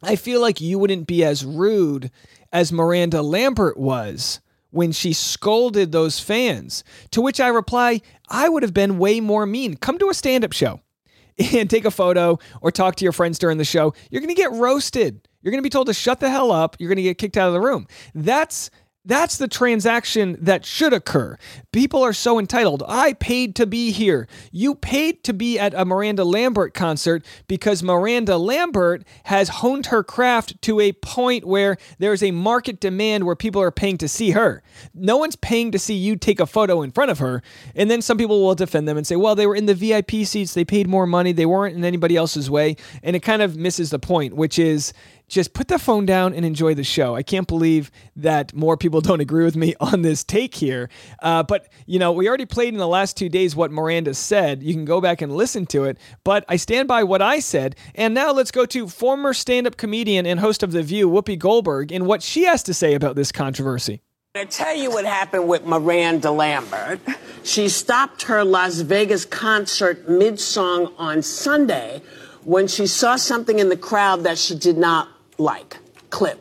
I 0.00 0.14
feel 0.14 0.40
like 0.40 0.60
you 0.60 0.78
wouldn't 0.78 1.08
be 1.08 1.24
as 1.24 1.44
rude 1.44 2.12
as 2.52 2.70
Miranda 2.72 3.20
Lambert 3.20 3.76
was 3.76 4.38
when 4.74 4.90
she 4.90 5.12
scolded 5.12 5.92
those 5.92 6.18
fans. 6.18 6.82
To 7.12 7.20
which 7.20 7.38
I 7.38 7.48
reply, 7.48 8.00
I 8.28 8.48
would 8.48 8.64
have 8.64 8.74
been 8.74 8.98
way 8.98 9.20
more 9.20 9.46
mean. 9.46 9.76
Come 9.76 9.98
to 9.98 10.10
a 10.10 10.14
stand 10.14 10.44
up 10.44 10.52
show 10.52 10.80
and 11.38 11.70
take 11.70 11.84
a 11.84 11.90
photo 11.90 12.38
or 12.60 12.72
talk 12.72 12.96
to 12.96 13.04
your 13.04 13.12
friends 13.12 13.38
during 13.38 13.58
the 13.58 13.64
show. 13.64 13.94
You're 14.10 14.20
going 14.20 14.34
to 14.34 14.40
get 14.40 14.50
roasted. 14.52 15.28
You're 15.42 15.52
going 15.52 15.60
to 15.60 15.66
be 15.66 15.70
told 15.70 15.86
to 15.86 15.94
shut 15.94 16.18
the 16.20 16.28
hell 16.28 16.50
up. 16.50 16.76
You're 16.78 16.88
going 16.88 16.96
to 16.96 17.02
get 17.02 17.18
kicked 17.18 17.36
out 17.36 17.46
of 17.46 17.54
the 17.54 17.60
room. 17.60 17.86
That's 18.14 18.70
That's 19.06 19.36
the 19.36 19.48
transaction 19.48 20.38
that 20.40 20.64
should 20.64 20.94
occur. 20.94 21.36
People 21.72 22.02
are 22.02 22.14
so 22.14 22.38
entitled. 22.38 22.82
I 22.88 23.12
paid 23.12 23.54
to 23.56 23.66
be 23.66 23.92
here. 23.92 24.26
You 24.50 24.74
paid 24.74 25.22
to 25.24 25.34
be 25.34 25.58
at 25.58 25.74
a 25.74 25.84
Miranda 25.84 26.24
Lambert 26.24 26.72
concert 26.72 27.22
because 27.46 27.82
Miranda 27.82 28.38
Lambert 28.38 29.04
has 29.24 29.48
honed 29.48 29.86
her 29.86 30.02
craft 30.02 30.60
to 30.62 30.80
a 30.80 30.92
point 30.92 31.44
where 31.44 31.76
there's 31.98 32.22
a 32.22 32.30
market 32.30 32.80
demand 32.80 33.24
where 33.24 33.36
people 33.36 33.60
are 33.60 33.70
paying 33.70 33.98
to 33.98 34.08
see 34.08 34.30
her. 34.30 34.62
No 34.94 35.18
one's 35.18 35.36
paying 35.36 35.70
to 35.72 35.78
see 35.78 35.94
you 35.94 36.16
take 36.16 36.40
a 36.40 36.46
photo 36.46 36.80
in 36.80 36.90
front 36.90 37.10
of 37.10 37.18
her. 37.18 37.42
And 37.74 37.90
then 37.90 38.00
some 38.00 38.16
people 38.16 38.42
will 38.42 38.54
defend 38.54 38.88
them 38.88 38.96
and 38.96 39.06
say, 39.06 39.16
well, 39.16 39.34
they 39.34 39.46
were 39.46 39.56
in 39.56 39.66
the 39.66 39.74
VIP 39.74 40.24
seats, 40.24 40.54
they 40.54 40.64
paid 40.64 40.88
more 40.88 41.06
money, 41.06 41.32
they 41.32 41.46
weren't 41.46 41.76
in 41.76 41.84
anybody 41.84 42.16
else's 42.16 42.50
way. 42.50 42.76
And 43.02 43.14
it 43.14 43.20
kind 43.20 43.42
of 43.42 43.54
misses 43.56 43.90
the 43.90 43.98
point, 43.98 44.34
which 44.34 44.58
is 44.58 44.94
just 45.28 45.54
put 45.54 45.68
the 45.68 45.78
phone 45.78 46.06
down 46.06 46.34
and 46.34 46.44
enjoy 46.44 46.74
the 46.74 46.84
show. 46.84 47.14
I 47.14 47.22
can't 47.22 47.46
believe 47.48 47.90
that 48.16 48.54
more 48.54 48.76
people 48.76 49.00
don't 49.02 49.20
agree 49.20 49.44
with 49.44 49.56
me 49.56 49.74
on 49.80 50.02
this 50.02 50.24
take 50.24 50.54
here. 50.54 50.88
Uh, 51.20 51.42
but, 51.42 51.68
you 51.86 51.98
know, 51.98 52.12
we 52.12 52.28
already 52.28 52.46
played 52.46 52.74
in 52.74 52.78
the 52.78 52.88
last 52.88 53.16
two 53.16 53.28
days 53.28 53.56
what 53.56 53.70
Miranda 53.70 54.14
said. 54.14 54.62
You 54.62 54.74
can 54.74 54.84
go 54.84 55.00
back 55.00 55.22
and 55.22 55.34
listen 55.34 55.66
to 55.66 55.84
it. 55.84 55.98
But 56.24 56.44
I 56.48 56.56
stand 56.56 56.88
by 56.88 57.04
what 57.04 57.22
I 57.22 57.40
said. 57.40 57.76
And 57.94 58.14
now 58.14 58.32
let's 58.32 58.50
go 58.50 58.66
to 58.66 58.88
former 58.88 59.32
stand 59.34 59.66
up 59.66 59.76
comedian 59.76 60.26
and 60.26 60.40
host 60.40 60.62
of 60.62 60.72
The 60.72 60.82
View, 60.82 61.08
Whoopi 61.08 61.38
Goldberg, 61.38 61.92
and 61.92 62.06
what 62.06 62.22
she 62.22 62.44
has 62.44 62.62
to 62.64 62.74
say 62.74 62.94
about 62.94 63.16
this 63.16 63.32
controversy. 63.32 64.02
I 64.36 64.46
tell 64.46 64.74
you 64.74 64.90
what 64.90 65.04
happened 65.04 65.46
with 65.46 65.64
Miranda 65.64 66.32
Lambert. 66.32 66.98
She 67.44 67.68
stopped 67.68 68.22
her 68.22 68.42
Las 68.42 68.80
Vegas 68.80 69.24
concert 69.24 70.08
mid 70.08 70.40
song 70.40 70.92
on 70.98 71.22
Sunday 71.22 72.02
when 72.42 72.66
she 72.66 72.88
saw 72.88 73.14
something 73.14 73.60
in 73.60 73.68
the 73.68 73.76
crowd 73.76 74.24
that 74.24 74.36
she 74.36 74.56
did 74.56 74.76
not 74.76 75.08
like. 75.38 75.78
Clip. 76.10 76.40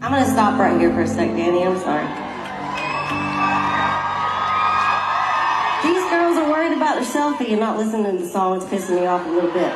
I'm 0.00 0.12
gonna 0.12 0.26
stop 0.26 0.58
right 0.58 0.78
here 0.78 0.92
for 0.92 1.02
a 1.02 1.06
sec, 1.06 1.28
Danny. 1.30 1.64
I'm 1.64 1.78
sorry. 1.78 2.06
These 5.82 6.10
girls 6.10 6.36
are 6.36 6.50
worried 6.50 6.76
about 6.76 6.96
their 6.96 7.04
selfie 7.04 7.50
and 7.52 7.60
not 7.60 7.78
listening 7.78 8.16
to 8.16 8.22
the 8.22 8.28
song. 8.28 8.56
It's 8.56 8.66
pissing 8.66 9.00
me 9.00 9.06
off 9.06 9.26
a 9.26 9.30
little 9.30 9.52
bit. 9.52 9.72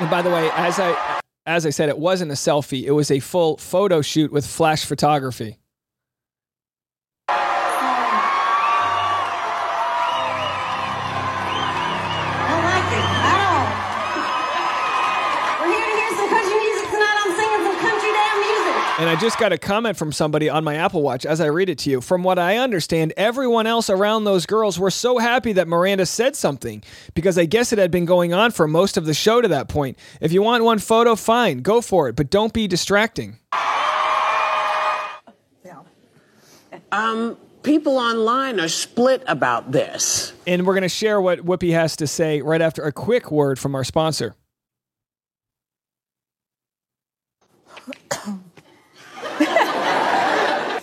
And 0.00 0.08
by 0.10 0.22
the 0.22 0.30
way, 0.30 0.50
as 0.54 0.78
I 0.78 1.20
as 1.46 1.66
I 1.66 1.70
said, 1.70 1.88
it 1.88 1.98
wasn't 1.98 2.30
a 2.30 2.34
selfie. 2.34 2.84
It 2.84 2.92
was 2.92 3.10
a 3.10 3.20
full 3.20 3.56
photo 3.56 4.02
shoot 4.02 4.30
with 4.30 4.46
flash 4.46 4.84
photography. 4.84 5.58
And 18.98 19.08
I 19.08 19.14
just 19.14 19.38
got 19.38 19.52
a 19.52 19.58
comment 19.58 19.96
from 19.96 20.10
somebody 20.10 20.48
on 20.48 20.64
my 20.64 20.74
Apple 20.74 21.02
Watch 21.02 21.24
as 21.24 21.40
I 21.40 21.46
read 21.46 21.68
it 21.68 21.78
to 21.78 21.90
you. 21.90 22.00
From 22.00 22.24
what 22.24 22.36
I 22.36 22.56
understand, 22.56 23.12
everyone 23.16 23.64
else 23.64 23.88
around 23.88 24.24
those 24.24 24.44
girls 24.44 24.76
were 24.76 24.90
so 24.90 25.18
happy 25.18 25.52
that 25.52 25.68
Miranda 25.68 26.04
said 26.04 26.34
something 26.34 26.82
because 27.14 27.38
I 27.38 27.44
guess 27.44 27.72
it 27.72 27.78
had 27.78 27.92
been 27.92 28.06
going 28.06 28.34
on 28.34 28.50
for 28.50 28.66
most 28.66 28.96
of 28.96 29.04
the 29.06 29.14
show 29.14 29.40
to 29.40 29.46
that 29.46 29.68
point. 29.68 29.96
If 30.20 30.32
you 30.32 30.42
want 30.42 30.64
one 30.64 30.80
photo, 30.80 31.14
fine, 31.14 31.58
go 31.58 31.80
for 31.80 32.08
it, 32.08 32.16
but 32.16 32.28
don't 32.28 32.52
be 32.52 32.66
distracting. 32.66 33.38
Um, 36.90 37.36
people 37.62 37.98
online 37.98 38.58
are 38.58 38.66
split 38.68 39.22
about 39.26 39.70
this. 39.70 40.32
And 40.46 40.66
we're 40.66 40.74
going 40.74 40.82
to 40.82 40.88
share 40.88 41.20
what 41.20 41.40
Whoopi 41.40 41.72
has 41.72 41.94
to 41.96 42.06
say 42.08 42.40
right 42.40 42.62
after 42.62 42.82
a 42.82 42.92
quick 42.92 43.30
word 43.30 43.58
from 43.58 43.74
our 43.74 43.84
sponsor. 43.84 44.34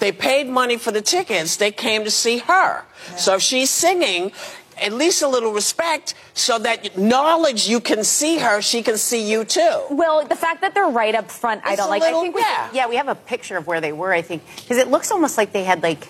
They 0.05 0.11
paid 0.11 0.47
money 0.47 0.77
for 0.77 0.91
the 0.91 1.01
tickets. 1.01 1.55
They 1.57 1.71
came 1.71 2.03
to 2.03 2.11
see 2.11 2.37
her. 2.37 2.83
So 3.17 3.33
if 3.37 3.41
she's 3.41 3.71
singing, 3.71 4.33
at 4.79 4.93
least 4.93 5.23
a 5.23 5.27
little 5.27 5.51
respect 5.51 6.13
so 6.35 6.59
that 6.59 6.95
knowledge 6.95 7.67
you 7.67 7.79
can 7.79 8.03
see 8.03 8.37
her, 8.37 8.61
she 8.61 8.83
can 8.83 8.99
see 8.99 9.27
you 9.27 9.45
too. 9.45 9.81
Well, 9.89 10.23
the 10.23 10.35
fact 10.35 10.61
that 10.61 10.75
they're 10.75 10.85
right 10.85 11.15
up 11.15 11.31
front, 11.31 11.61
I 11.65 11.75
don't 11.75 11.89
like. 11.89 12.03
little- 12.03 12.19
I 12.19 12.23
think 12.23 12.35
we, 12.35 12.41
yeah. 12.41 12.69
yeah, 12.71 12.87
we 12.87 12.97
have 12.97 13.07
a 13.07 13.15
picture 13.15 13.57
of 13.57 13.65
where 13.65 13.81
they 13.81 13.93
were. 13.93 14.13
I 14.13 14.21
think 14.21 14.43
because 14.57 14.77
it 14.77 14.89
looks 14.89 15.09
almost 15.09 15.39
like 15.39 15.53
they 15.53 15.63
had 15.63 15.81
like 15.81 16.07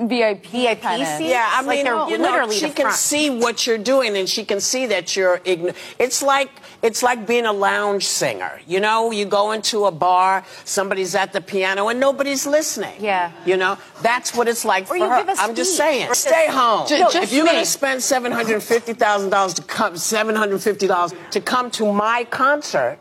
VIP. 0.00 0.46
VIP 0.46 0.82
seats. 0.82 1.20
Yeah, 1.20 1.48
I 1.52 1.62
mean, 1.62 1.84
they're 1.84 2.08
you 2.08 2.18
know, 2.18 2.24
literally 2.30 2.56
she 2.56 2.70
can 2.70 2.86
front. 2.86 2.96
see 2.96 3.30
what 3.30 3.66
you're 3.66 3.78
doing, 3.78 4.16
and 4.16 4.28
she 4.28 4.44
can 4.44 4.60
see 4.60 4.86
that 4.86 5.14
you're 5.16 5.40
ignorant. 5.44 5.76
It's 5.98 6.22
like 6.22 6.50
it's 6.82 7.02
like 7.02 7.26
being 7.26 7.44
a 7.44 7.52
lounge 7.52 8.06
singer. 8.06 8.60
You 8.66 8.80
know, 8.80 9.10
you 9.10 9.26
go 9.26 9.52
into 9.52 9.84
a 9.84 9.90
bar, 9.90 10.42
somebody's 10.64 11.14
at 11.14 11.32
the 11.34 11.40
piano, 11.42 11.88
and 11.88 12.00
nobody's 12.00 12.46
listening. 12.46 12.94
Yeah. 12.98 13.32
you 13.44 13.56
know, 13.58 13.76
that's 14.02 14.34
what 14.34 14.48
it's 14.48 14.64
like 14.64 14.84
Or 14.84 14.86
for 14.88 14.96
you 14.96 15.08
her. 15.08 15.18
give 15.24 15.28
a 15.28 15.40
I'm 15.42 15.54
just 15.54 15.76
saying, 15.76 16.08
Or 16.08 16.14
stay 16.14 16.46
just- 16.46 16.56
home. 16.56 16.88
Ju- 16.88 16.98
just 16.98 17.16
if 17.16 17.32
you're 17.32 17.44
me. 17.44 17.50
going 17.52 17.64
to 17.64 17.70
spend 17.70 18.02
seven 18.02 18.32
hundred 18.32 18.62
fifty 18.62 18.94
thousand 18.94 19.30
dollars 19.30 19.54
to 19.54 19.62
come, 19.62 19.96
seven 19.98 20.34
hundred 20.34 20.62
fifty 20.62 20.86
dollars 20.86 21.12
to 21.32 21.40
come 21.42 21.70
to 21.72 21.92
my 21.92 22.24
concert. 22.24 22.98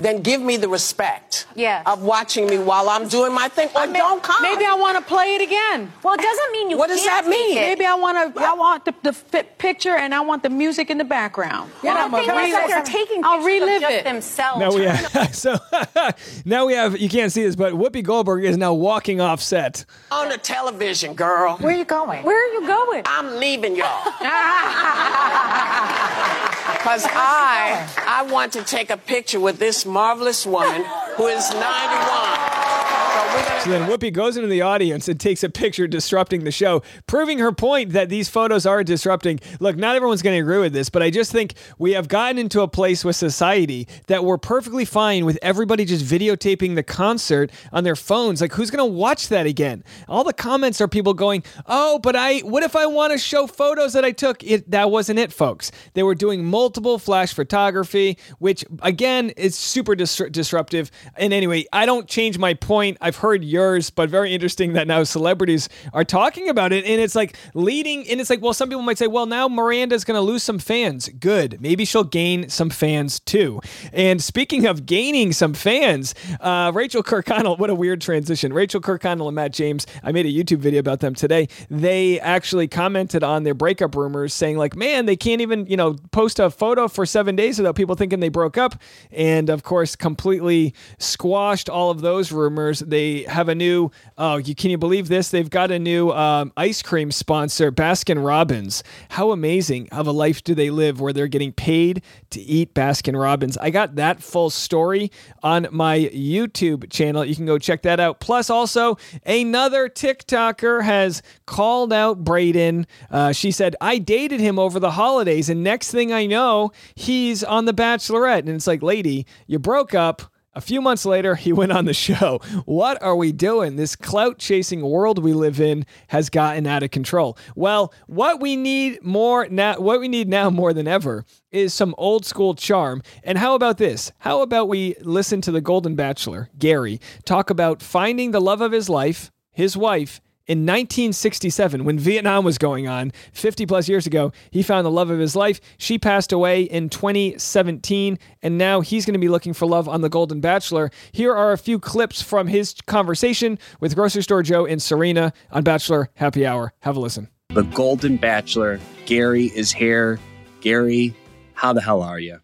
Then 0.00 0.22
give 0.22 0.40
me 0.40 0.56
the 0.56 0.68
respect 0.68 1.46
Yeah. 1.54 1.82
of 1.86 2.02
watching 2.02 2.46
me 2.46 2.58
while 2.58 2.88
I'm 2.88 3.08
doing 3.08 3.32
my 3.34 3.48
thing, 3.48 3.68
or 3.76 3.86
don't 3.86 4.22
come. 4.22 4.42
Maybe 4.42 4.64
I 4.64 4.74
want 4.74 4.96
to 4.98 5.04
play 5.04 5.34
it 5.34 5.42
again. 5.42 5.92
Well, 6.02 6.14
it 6.14 6.20
doesn't 6.22 6.52
mean 6.52 6.70
you. 6.70 6.78
What 6.78 6.88
does 6.88 7.00
can't 7.04 7.26
that 7.26 7.30
mean? 7.30 7.58
it. 7.58 7.60
Maybe 7.60 7.84
I 7.84 7.94
want 7.94 8.34
to. 8.34 8.42
I 8.42 8.54
want 8.54 8.84
the, 8.86 8.94
the 9.02 9.12
fit 9.12 9.58
picture 9.58 9.94
and 9.94 10.14
I 10.14 10.20
want 10.20 10.42
the 10.42 10.48
music 10.50 10.90
in 10.90 10.98
the 10.98 11.04
background. 11.04 11.70
Well, 11.82 11.96
And 11.96 12.12
the 12.12 12.16
I'm 12.18 12.26
thing 12.26 12.46
is 12.48 12.54
that 12.54 12.66
they're 12.68 12.82
taking 12.82 13.22
I'll 13.24 13.38
pictures 13.44 13.60
relive 13.60 13.76
of 13.76 13.80
just 13.82 13.92
it. 13.94 14.04
themselves. 14.04 14.60
Now 14.60 14.74
we 14.74 14.82
have 14.84 15.34
so 15.34 15.58
now 16.44 16.66
we 16.66 16.72
have 16.74 16.98
you 16.98 17.08
can't 17.08 17.30
see 17.30 17.42
this, 17.42 17.56
but 17.56 17.74
Whoopi 17.74 18.02
Goldberg 18.02 18.44
is 18.44 18.56
now 18.56 18.72
walking 18.72 19.20
off 19.20 19.42
set. 19.42 19.84
on 20.10 20.28
the 20.30 20.38
television, 20.38 21.14
girl. 21.14 21.56
Where 21.58 21.74
are 21.74 21.76
you 21.76 21.84
going? 21.84 22.24
Where 22.24 22.48
are 22.48 22.52
you 22.60 22.66
going? 22.66 23.02
I'm 23.06 23.36
leaving 23.36 23.76
y'all. 23.76 24.12
Because 26.80 27.04
I, 27.10 27.86
I 28.06 28.22
want 28.32 28.52
to 28.54 28.64
take 28.64 28.88
a 28.90 28.96
picture 28.96 29.38
with 29.38 29.58
this 29.58 29.84
marvelous 29.90 30.46
woman 30.46 30.84
who 31.16 31.26
is 31.26 31.50
91. 31.50 31.60
So 31.60 33.49
So 33.62 33.68
then 33.68 33.90
Whoopi 33.90 34.10
goes 34.10 34.38
into 34.38 34.48
the 34.48 34.62
audience 34.62 35.06
and 35.06 35.20
takes 35.20 35.42
a 35.42 35.50
picture 35.50 35.86
disrupting 35.86 36.44
the 36.44 36.50
show, 36.50 36.82
proving 37.06 37.40
her 37.40 37.52
point 37.52 37.90
that 37.90 38.08
these 38.08 38.26
photos 38.26 38.64
are 38.64 38.82
disrupting. 38.82 39.38
Look, 39.60 39.76
not 39.76 39.96
everyone's 39.96 40.22
going 40.22 40.34
to 40.34 40.40
agree 40.40 40.60
with 40.60 40.72
this, 40.72 40.88
but 40.88 41.02
I 41.02 41.10
just 41.10 41.30
think 41.30 41.52
we 41.78 41.92
have 41.92 42.08
gotten 42.08 42.38
into 42.38 42.62
a 42.62 42.68
place 42.68 43.04
with 43.04 43.16
society 43.16 43.86
that 44.06 44.24
we're 44.24 44.38
perfectly 44.38 44.86
fine 44.86 45.26
with 45.26 45.38
everybody 45.42 45.84
just 45.84 46.06
videotaping 46.06 46.74
the 46.74 46.82
concert 46.82 47.52
on 47.70 47.84
their 47.84 47.96
phones. 47.96 48.40
Like, 48.40 48.54
who's 48.54 48.70
going 48.70 48.78
to 48.78 48.90
watch 48.90 49.28
that 49.28 49.44
again? 49.44 49.84
All 50.08 50.24
the 50.24 50.32
comments 50.32 50.80
are 50.80 50.88
people 50.88 51.12
going, 51.12 51.44
"Oh, 51.66 51.98
but 51.98 52.16
I 52.16 52.38
what 52.38 52.62
if 52.62 52.74
I 52.74 52.86
want 52.86 53.12
to 53.12 53.18
show 53.18 53.46
photos 53.46 53.92
that 53.92 54.06
I 54.06 54.12
took?" 54.12 54.42
It 54.42 54.70
that 54.70 54.90
wasn't 54.90 55.18
it, 55.18 55.34
folks. 55.34 55.70
They 55.92 56.02
were 56.02 56.14
doing 56.14 56.46
multiple 56.46 56.98
flash 56.98 57.34
photography, 57.34 58.16
which 58.38 58.64
again 58.80 59.30
is 59.30 59.54
super 59.54 59.94
dis- 59.94 60.22
disruptive. 60.30 60.90
And 61.16 61.34
anyway, 61.34 61.66
I 61.74 61.84
don't 61.84 62.08
change 62.08 62.38
my 62.38 62.54
point. 62.54 62.96
I've 63.02 63.16
heard 63.16 63.44
yours, 63.50 63.90
but 63.90 64.08
very 64.08 64.32
interesting 64.32 64.72
that 64.74 64.86
now 64.86 65.02
celebrities 65.02 65.68
are 65.92 66.04
talking 66.04 66.48
about 66.48 66.72
it. 66.72 66.84
And 66.84 67.00
it's 67.00 67.14
like 67.14 67.36
leading, 67.54 68.08
and 68.08 68.20
it's 68.20 68.30
like, 68.30 68.40
well, 68.40 68.54
some 68.54 68.68
people 68.68 68.82
might 68.82 68.98
say, 68.98 69.06
well, 69.06 69.26
now 69.26 69.48
Miranda's 69.48 70.04
going 70.04 70.16
to 70.16 70.22
lose 70.22 70.42
some 70.42 70.58
fans. 70.58 71.08
Good. 71.08 71.60
Maybe 71.60 71.84
she'll 71.84 72.04
gain 72.04 72.48
some 72.48 72.70
fans 72.70 73.20
too. 73.20 73.60
And 73.92 74.22
speaking 74.22 74.66
of 74.66 74.86
gaining 74.86 75.32
some 75.32 75.54
fans, 75.54 76.14
uh, 76.40 76.70
Rachel 76.74 77.02
Kirkconnell, 77.02 77.58
what 77.58 77.70
a 77.70 77.74
weird 77.74 78.00
transition. 78.00 78.52
Rachel 78.52 78.80
Kirkconnell 78.80 79.26
and 79.26 79.34
Matt 79.34 79.52
James, 79.52 79.86
I 80.02 80.12
made 80.12 80.26
a 80.26 80.30
YouTube 80.30 80.58
video 80.58 80.80
about 80.80 81.00
them 81.00 81.14
today. 81.14 81.48
They 81.68 82.20
actually 82.20 82.68
commented 82.68 83.24
on 83.24 83.42
their 83.42 83.54
breakup 83.54 83.94
rumors 83.94 84.32
saying, 84.32 84.56
like, 84.56 84.76
man, 84.76 85.06
they 85.06 85.16
can't 85.16 85.40
even, 85.40 85.66
you 85.66 85.76
know, 85.76 85.96
post 86.12 86.38
a 86.38 86.50
photo 86.50 86.88
for 86.88 87.04
seven 87.04 87.36
days 87.36 87.58
without 87.58 87.74
people 87.74 87.94
thinking 87.94 88.20
they 88.20 88.28
broke 88.28 88.56
up. 88.56 88.74
And 89.10 89.50
of 89.50 89.62
course, 89.62 89.96
completely 89.96 90.74
squashed 90.98 91.68
all 91.68 91.90
of 91.90 92.00
those 92.00 92.32
rumors. 92.32 92.80
They 92.80 93.22
have 93.22 93.39
a 93.48 93.54
new, 93.54 93.90
oh, 94.18 94.36
you, 94.36 94.54
can 94.54 94.70
you 94.70 94.78
believe 94.78 95.08
this? 95.08 95.30
They've 95.30 95.48
got 95.48 95.70
a 95.70 95.78
new 95.78 96.10
um, 96.10 96.52
ice 96.56 96.82
cream 96.82 97.10
sponsor, 97.10 97.72
Baskin 97.72 98.24
Robbins. 98.24 98.82
How 99.10 99.32
amazing 99.32 99.88
of 99.90 100.06
a 100.06 100.12
life 100.12 100.42
do 100.42 100.54
they 100.54 100.70
live 100.70 101.00
where 101.00 101.12
they're 101.12 101.26
getting 101.28 101.52
paid 101.52 102.02
to 102.30 102.40
eat 102.40 102.74
Baskin 102.74 103.20
Robbins? 103.20 103.56
I 103.58 103.70
got 103.70 103.96
that 103.96 104.22
full 104.22 104.50
story 104.50 105.10
on 105.42 105.68
my 105.70 105.98
YouTube 106.14 106.90
channel. 106.90 107.24
You 107.24 107.34
can 107.34 107.46
go 107.46 107.58
check 107.58 107.82
that 107.82 108.00
out. 108.00 108.20
Plus, 108.20 108.50
also, 108.50 108.96
another 109.24 109.88
TikToker 109.88 110.82
has 110.82 111.22
called 111.46 111.92
out 111.92 112.24
Brayden. 112.24 112.86
Uh, 113.10 113.32
she 113.32 113.50
said, 113.50 113.76
I 113.80 113.98
dated 113.98 114.40
him 114.40 114.58
over 114.58 114.80
the 114.80 114.92
holidays, 114.92 115.48
and 115.48 115.62
next 115.62 115.90
thing 115.90 116.12
I 116.12 116.26
know, 116.26 116.72
he's 116.94 117.42
on 117.42 117.64
The 117.64 117.74
Bachelorette. 117.74 118.40
And 118.40 118.50
it's 118.50 118.66
like, 118.66 118.82
lady, 118.82 119.26
you 119.46 119.58
broke 119.58 119.94
up. 119.94 120.22
A 120.52 120.60
few 120.60 120.80
months 120.80 121.06
later, 121.06 121.36
he 121.36 121.52
went 121.52 121.70
on 121.70 121.84
the 121.84 121.94
show. 121.94 122.40
What 122.64 123.00
are 123.02 123.14
we 123.14 123.30
doing? 123.30 123.76
This 123.76 123.94
clout 123.94 124.38
chasing 124.38 124.80
world 124.80 125.22
we 125.22 125.32
live 125.32 125.60
in 125.60 125.86
has 126.08 126.28
gotten 126.28 126.66
out 126.66 126.82
of 126.82 126.90
control. 126.90 127.38
Well, 127.54 127.94
what 128.08 128.40
we 128.40 128.56
need 128.56 129.00
more 129.04 129.46
now, 129.48 129.78
what 129.78 130.00
we 130.00 130.08
need 130.08 130.28
now 130.28 130.50
more 130.50 130.72
than 130.72 130.88
ever 130.88 131.24
is 131.52 131.72
some 131.72 131.94
old 131.98 132.26
school 132.26 132.54
charm. 132.54 133.00
And 133.22 133.38
how 133.38 133.54
about 133.54 133.78
this? 133.78 134.10
How 134.18 134.42
about 134.42 134.68
we 134.68 134.96
listen 135.02 135.40
to 135.42 135.52
the 135.52 135.60
Golden 135.60 135.94
Bachelor, 135.94 136.50
Gary, 136.58 137.00
talk 137.24 137.48
about 137.50 137.80
finding 137.80 138.32
the 138.32 138.40
love 138.40 138.60
of 138.60 138.72
his 138.72 138.88
life, 138.88 139.30
his 139.52 139.76
wife, 139.76 140.20
in 140.50 140.66
1967 140.66 141.84
when 141.84 141.96
Vietnam 141.96 142.44
was 142.44 142.58
going 142.58 142.88
on, 142.88 143.12
50 143.34 143.66
plus 143.66 143.88
years 143.88 144.04
ago. 144.04 144.32
He 144.50 144.64
found 144.64 144.84
the 144.84 144.90
love 144.90 145.08
of 145.08 145.20
his 145.20 145.36
life. 145.36 145.60
She 145.78 145.96
passed 145.96 146.32
away 146.32 146.62
in 146.62 146.88
2017, 146.88 148.18
and 148.42 148.58
now 148.58 148.80
he's 148.80 149.06
going 149.06 149.14
to 149.14 149.20
be 149.20 149.28
looking 149.28 149.52
for 149.52 149.66
love 149.66 149.88
on 149.88 150.00
The 150.00 150.08
Golden 150.08 150.40
Bachelor. 150.40 150.90
Here 151.12 151.32
are 151.32 151.52
a 151.52 151.58
few 151.58 151.78
clips 151.78 152.20
from 152.20 152.48
his 152.48 152.74
conversation 152.86 153.60
with 153.78 153.94
Grocery 153.94 154.24
Store 154.24 154.42
Joe 154.42 154.66
and 154.66 154.82
Serena 154.82 155.32
on 155.52 155.62
Bachelor 155.62 156.10
Happy 156.14 156.44
Hour. 156.44 156.72
Have 156.80 156.96
a 156.96 157.00
listen. 157.00 157.28
The 157.50 157.62
Golden 157.62 158.16
Bachelor. 158.16 158.80
Gary 159.06 159.52
is 159.54 159.70
here. 159.70 160.18
Gary, 160.62 161.14
how 161.54 161.72
the 161.72 161.80
hell 161.80 162.02
are 162.02 162.18
you? 162.18 162.40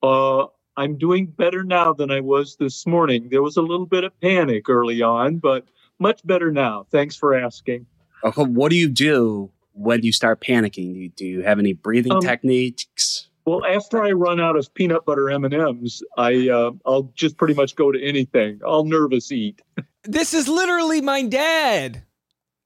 Uh, 0.00 0.46
I'm 0.76 0.96
doing 0.96 1.26
better 1.26 1.64
now 1.64 1.92
than 1.92 2.12
I 2.12 2.20
was 2.20 2.54
this 2.54 2.86
morning. 2.86 3.30
There 3.30 3.42
was 3.42 3.56
a 3.56 3.62
little 3.62 3.86
bit 3.86 4.04
of 4.04 4.20
panic 4.20 4.68
early 4.68 5.02
on, 5.02 5.38
but 5.38 5.66
much 6.04 6.24
better 6.26 6.52
now. 6.52 6.86
Thanks 6.90 7.16
for 7.16 7.34
asking. 7.34 7.86
Okay, 8.22 8.42
what 8.42 8.70
do 8.70 8.76
you 8.76 8.88
do 8.88 9.50
when 9.72 10.02
you 10.02 10.12
start 10.12 10.40
panicking? 10.40 10.94
Do 10.94 11.00
you, 11.00 11.08
do 11.10 11.24
you 11.26 11.42
have 11.42 11.58
any 11.58 11.72
breathing 11.72 12.12
Um, 12.12 12.20
techniques? 12.20 13.28
Well, 13.46 13.64
after 13.66 14.02
I 14.02 14.12
run 14.12 14.40
out 14.40 14.56
of 14.56 14.72
peanut 14.72 15.04
butter 15.04 15.28
M&Ms, 15.30 16.02
I 16.16 16.48
uh, 16.48 16.70
I'll 16.86 17.10
just 17.14 17.36
pretty 17.36 17.52
much 17.54 17.76
go 17.76 17.92
to 17.92 18.02
anything. 18.02 18.60
I'll 18.66 18.84
nervous 18.84 19.32
eat. 19.32 19.60
This 20.06 20.34
is 20.34 20.48
literally 20.48 21.00
my 21.00 21.22
dad. 21.22 22.02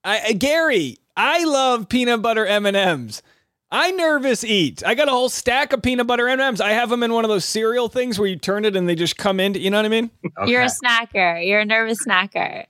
I, 0.02 0.21
I- 0.28 0.33
Gary, 0.33 0.99
I 1.16 1.45
love 1.45 1.88
peanut 1.88 2.21
butter 2.21 2.45
M&Ms. 2.45 3.23
I 3.71 3.92
nervous 3.92 4.42
eat. 4.42 4.83
I 4.85 4.97
got 4.97 5.07
a 5.07 5.12
whole 5.12 5.28
stack 5.28 5.73
of 5.73 5.80
peanut 5.83 6.09
butter 6.09 6.26
M&Ms. 6.28 6.61
I 6.61 6.71
have 6.71 6.90
them 6.90 7.04
in 7.04 7.12
one 7.12 7.25
of 7.25 7.28
those 7.28 7.45
cereal 7.45 7.88
things 7.88 8.18
where 8.18 8.26
you 8.28 8.35
turn 8.37 8.64
it 8.64 8.75
and 8.75 8.88
they 8.88 8.97
just 8.97 9.16
come 9.18 9.38
in. 9.38 9.54
You 9.54 9.71
know 9.71 9.76
what 9.78 9.85
I 9.85 9.88
mean? 9.88 10.11
You're 10.47 10.62
a 10.62 10.66
snacker. 10.66 11.47
You're 11.47 11.61
a 11.61 11.64
nervous 11.64 12.04
snacker. 12.04 12.64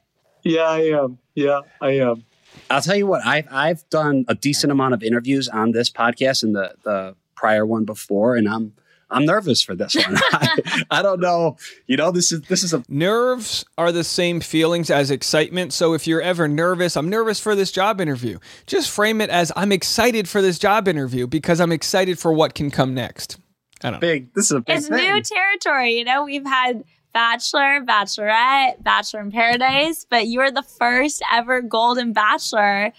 Yeah, 0.45 0.63
I 0.63 0.81
am. 0.91 1.19
Yeah, 1.35 1.61
I 1.81 1.91
am. 1.99 2.25
I'll 2.71 2.81
tell 2.83 2.97
you 2.97 3.07
what, 3.07 3.25
I've 3.27 3.47
I've 3.51 3.89
done 3.91 4.25
a 4.29 4.35
decent 4.35 4.73
amount 4.73 4.95
of 4.95 5.03
interviews 5.03 5.49
on 5.49 5.73
this 5.73 5.91
podcast 5.91 6.43
and 6.43 6.55
the 6.55 6.75
the 6.85 7.17
prior 7.35 7.65
one 7.65 7.85
before, 7.85 8.35
and 8.37 8.49
I'm 8.49 8.73
I'm 9.11 9.25
nervous 9.25 9.63
for 9.63 9.75
this 9.75 9.95
one. 9.95 10.17
I, 10.33 10.83
I 10.91 11.03
don't 11.03 11.21
know. 11.21 11.57
You 11.87 11.97
know, 11.97 12.11
this 12.11 12.33
is 12.33 12.43
this 12.43 12.63
is 12.63 12.75
a 12.75 12.83
Nerves 12.89 13.65
are 13.79 13.93
the 13.93 14.05
same 14.05 14.41
feelings 14.41 14.91
as 14.91 15.11
excitement. 15.11 15.73
So 15.73 15.95
if 15.95 16.07
you're 16.07 16.21
ever 16.21 16.49
nervous, 16.49 16.97
I'm 16.97 17.09
nervous 17.09 17.39
for 17.41 17.55
this 17.55 17.71
job 17.73 18.01
interview. 18.01 18.39
Just 18.67 18.91
frame 18.91 19.21
it 19.21 19.31
as 19.31 19.51
I'm 19.57 19.73
excited 19.73 20.29
for 20.29 20.43
this 20.43 20.59
job 20.59 20.89
interview 20.89 21.27
because 21.27 21.61
I'm 21.61 21.73
excited 21.73 22.19
for 22.19 22.33
what 22.33 22.55
can 22.55 22.71
come 22.71 22.93
next. 22.95 23.39
I 23.83 23.91
don't 23.91 24.01
know. 24.01 24.01
big. 24.01 24.35
This 24.35 24.47
is 24.47 24.53
a 24.53 24.61
big 24.61 24.77
It's 24.79 24.89
thing. 24.89 24.97
new 24.97 25.23
territory. 25.23 25.93
You 25.99 26.05
know, 26.05 26.25
we've 26.25 26.45
had 26.45 26.83
Bachelor, 27.13 27.83
Bachelorette, 27.85 28.83
Bachelor 28.83 29.21
in 29.21 29.31
Paradise, 29.31 30.07
but 30.09 30.29
you're 30.29 30.51
the 30.51 30.63
first 30.63 31.23
ever 31.33 31.61
Golden 31.63 32.13
Bachelor 32.13 32.93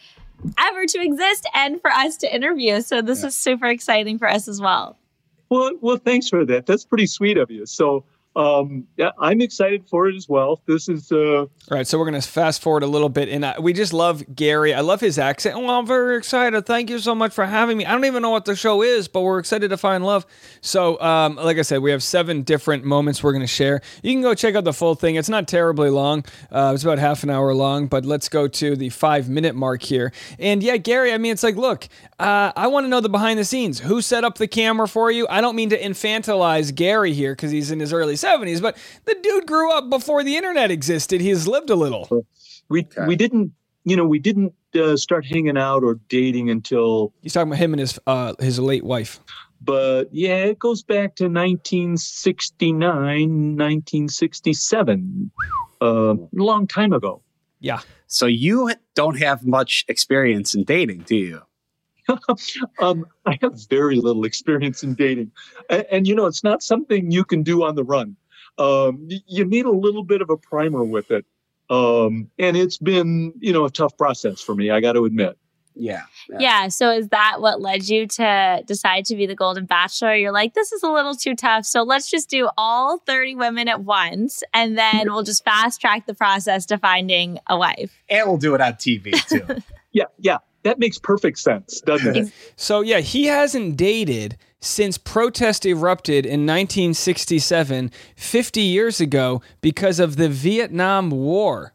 ever 0.57 0.85
to 0.85 1.01
exist 1.01 1.47
and 1.53 1.81
for 1.81 1.91
us 1.91 2.17
to 2.17 2.33
interview. 2.33 2.81
So 2.81 3.01
this 3.01 3.23
is 3.23 3.35
super 3.35 3.67
exciting 3.67 4.17
for 4.17 4.29
us 4.29 4.47
as 4.47 4.61
well. 4.61 4.97
Well, 5.49 5.71
well, 5.81 5.97
thanks 5.97 6.29
for 6.29 6.45
that. 6.45 6.65
That's 6.65 6.85
pretty 6.85 7.07
sweet 7.07 7.37
of 7.37 7.49
you. 7.49 7.65
So, 7.65 8.03
um, 8.35 8.87
yeah, 8.95 9.09
I'm 9.19 9.41
excited 9.41 9.87
for 9.89 10.07
it 10.07 10.15
as 10.15 10.29
well. 10.29 10.61
This 10.67 10.87
is 10.87 11.11
uh, 11.11 11.17
All 11.17 11.49
right, 11.71 11.87
so 11.87 11.97
we're 11.97 12.05
gonna 12.05 12.21
fast 12.21 12.61
forward 12.61 12.83
a 12.83 12.87
little 12.87 13.09
bit, 13.09 13.27
and 13.27 13.43
uh, 13.43 13.55
we 13.59 13.73
just 13.73 13.91
love 13.91 14.23
Gary. 14.35 14.73
I 14.73 14.81
love 14.81 15.01
his 15.01 15.17
accent. 15.17 15.57
Well, 15.57 15.71
I'm 15.71 15.87
very 15.87 16.15
excited. 16.17 16.65
Thank 16.65 16.89
you 16.89 16.99
so 16.99 17.15
much 17.15 17.33
for 17.33 17.45
having 17.45 17.77
me. 17.77 17.85
I 17.85 17.91
don't 17.91 18.05
even 18.05 18.21
know 18.21 18.29
what 18.29 18.45
the 18.45 18.55
show 18.55 18.83
is, 18.83 19.07
but 19.07 19.21
we're 19.21 19.39
excited 19.39 19.69
to 19.69 19.77
find 19.77 20.05
love. 20.05 20.27
So, 20.61 20.99
um, 21.01 21.37
like 21.37 21.57
I 21.57 21.63
said, 21.63 21.79
we 21.79 21.89
have 21.91 22.03
seven 22.03 22.43
different 22.43 22.83
moments 22.83 23.23
we're 23.23 23.33
gonna 23.33 23.47
share. 23.47 23.81
You 24.03 24.13
can 24.13 24.21
go 24.21 24.35
check 24.35 24.53
out 24.53 24.63
the 24.63 24.73
full 24.73 24.93
thing. 24.93 25.15
It's 25.15 25.29
not 25.29 25.47
terribly 25.47 25.89
long. 25.89 26.23
Uh, 26.51 26.71
it's 26.75 26.83
about 26.83 26.99
half 26.99 27.23
an 27.23 27.31
hour 27.31 27.53
long, 27.55 27.87
but 27.87 28.05
let's 28.05 28.29
go 28.29 28.47
to 28.47 28.75
the 28.75 28.89
five 28.89 29.27
minute 29.27 29.55
mark 29.55 29.81
here. 29.81 30.13
And 30.37 30.61
yeah, 30.61 30.77
Gary. 30.77 31.13
I 31.13 31.17
mean, 31.17 31.31
it's 31.31 31.43
like, 31.43 31.55
look, 31.55 31.87
uh, 32.19 32.51
I 32.55 32.67
want 32.67 32.85
to 32.85 32.89
know 32.89 33.01
the 33.01 33.09
behind 33.09 33.39
the 33.39 33.45
scenes. 33.45 33.79
Who 33.79 34.01
set 34.01 34.23
up 34.23 34.37
the 34.37 34.47
camera 34.47 34.87
for 34.87 35.09
you? 35.09 35.27
I 35.29 35.41
don't 35.41 35.55
mean 35.55 35.71
to 35.71 35.79
infantilize 35.79 36.73
Gary 36.75 37.13
here 37.13 37.33
because 37.33 37.49
he's 37.49 37.71
in 37.71 37.79
his 37.79 37.91
early 37.91 38.15
70s, 38.23 38.61
but 38.61 38.77
the 39.05 39.15
dude 39.21 39.45
grew 39.47 39.71
up 39.71 39.89
before 39.89 40.23
the 40.23 40.35
internet 40.37 40.71
existed. 40.71 41.21
He's 41.21 41.47
lived 41.47 41.69
a 41.69 41.75
little. 41.75 42.25
we 42.69 42.81
Okay. 42.81 43.05
we 43.07 43.15
didn't 43.15 43.51
you 43.85 43.95
know 43.95 44.05
we 44.05 44.19
didn't 44.19 44.53
uh, 44.75 44.95
start 44.97 45.25
hanging 45.25 45.57
out 45.57 45.83
or 45.83 45.95
dating 46.09 46.49
until 46.49 47.13
He's 47.21 47.33
talking 47.33 47.49
about 47.51 47.59
him 47.59 47.73
and 47.73 47.79
his 47.79 47.97
uh, 48.05 48.33
his 48.39 48.59
late 48.59 48.83
wife. 48.83 49.19
but 49.61 50.05
yeah 50.11 50.43
it 50.51 50.59
goes 50.59 50.83
back 50.83 51.15
to 51.15 51.25
1969 51.27 53.57
1967 53.57 55.31
uh, 55.81 55.85
a 56.15 56.17
long 56.33 56.67
time 56.67 56.93
ago 56.93 57.21
Yeah. 57.59 57.79
So 58.07 58.25
you 58.25 58.71
don't 58.95 59.17
have 59.19 59.45
much 59.45 59.85
experience 59.87 60.55
in 60.55 60.63
dating, 60.63 61.03
do 61.05 61.15
you? 61.15 61.41
um, 62.81 63.05
i 63.25 63.37
have 63.41 63.53
very 63.69 63.95
little 63.95 64.25
experience 64.25 64.83
in 64.83 64.93
dating 64.95 65.31
and, 65.69 65.85
and 65.91 66.07
you 66.07 66.15
know 66.15 66.25
it's 66.25 66.43
not 66.43 66.63
something 66.63 67.11
you 67.11 67.23
can 67.23 67.43
do 67.43 67.63
on 67.63 67.75
the 67.75 67.83
run 67.83 68.15
um, 68.57 69.07
you 69.25 69.45
need 69.45 69.65
a 69.65 69.71
little 69.71 70.03
bit 70.03 70.21
of 70.21 70.29
a 70.29 70.37
primer 70.37 70.83
with 70.83 71.11
it 71.11 71.25
um, 71.69 72.29
and 72.37 72.57
it's 72.57 72.77
been 72.77 73.33
you 73.39 73.53
know 73.53 73.65
a 73.65 73.69
tough 73.69 73.95
process 73.97 74.41
for 74.41 74.55
me 74.55 74.69
i 74.69 74.79
got 74.79 74.93
to 74.93 75.05
admit 75.05 75.37
Yeah. 76.27 76.39
Yeah. 76.39 76.67
So 76.67 76.91
is 76.91 77.07
that 77.09 77.37
what 77.39 77.61
led 77.61 77.87
you 77.87 78.05
to 78.05 78.63
decide 78.65 79.05
to 79.05 79.15
be 79.15 79.25
the 79.25 79.35
Golden 79.35 79.65
Bachelor? 79.65 80.13
You're 80.13 80.33
like, 80.33 80.53
this 80.53 80.73
is 80.73 80.83
a 80.83 80.91
little 80.91 81.15
too 81.15 81.35
tough. 81.35 81.65
So 81.65 81.83
let's 81.83 82.11
just 82.11 82.29
do 82.29 82.49
all 82.57 82.97
30 83.05 83.35
women 83.35 83.69
at 83.69 83.81
once 83.83 84.43
and 84.53 84.77
then 84.77 85.11
we'll 85.11 85.23
just 85.23 85.45
fast 85.45 85.79
track 85.79 86.05
the 86.05 86.13
process 86.13 86.65
to 86.65 86.77
finding 86.77 87.39
a 87.47 87.57
wife. 87.57 87.97
And 88.09 88.27
we'll 88.27 88.37
do 88.37 88.55
it 88.55 88.61
on 88.61 88.73
TV 88.73 89.13
too. 89.27 89.61
yeah 89.91 90.05
yeah 90.19 90.37
that 90.63 90.79
makes 90.79 90.97
perfect 90.97 91.39
sense 91.39 91.81
doesn't 91.81 92.15
it 92.15 92.31
So 92.55 92.81
yeah, 92.81 92.99
he 92.99 93.25
hasn't 93.25 93.77
dated 93.77 94.37
since 94.61 94.97
protest 94.97 95.65
erupted 95.65 96.25
in 96.25 96.45
1967, 96.45 97.91
50 98.17 98.61
years 98.61 98.99
ago, 98.99 99.41
because 99.61 99.99
of 99.99 100.17
the 100.17 100.27
Vietnam 100.27 101.09
War. 101.11 101.73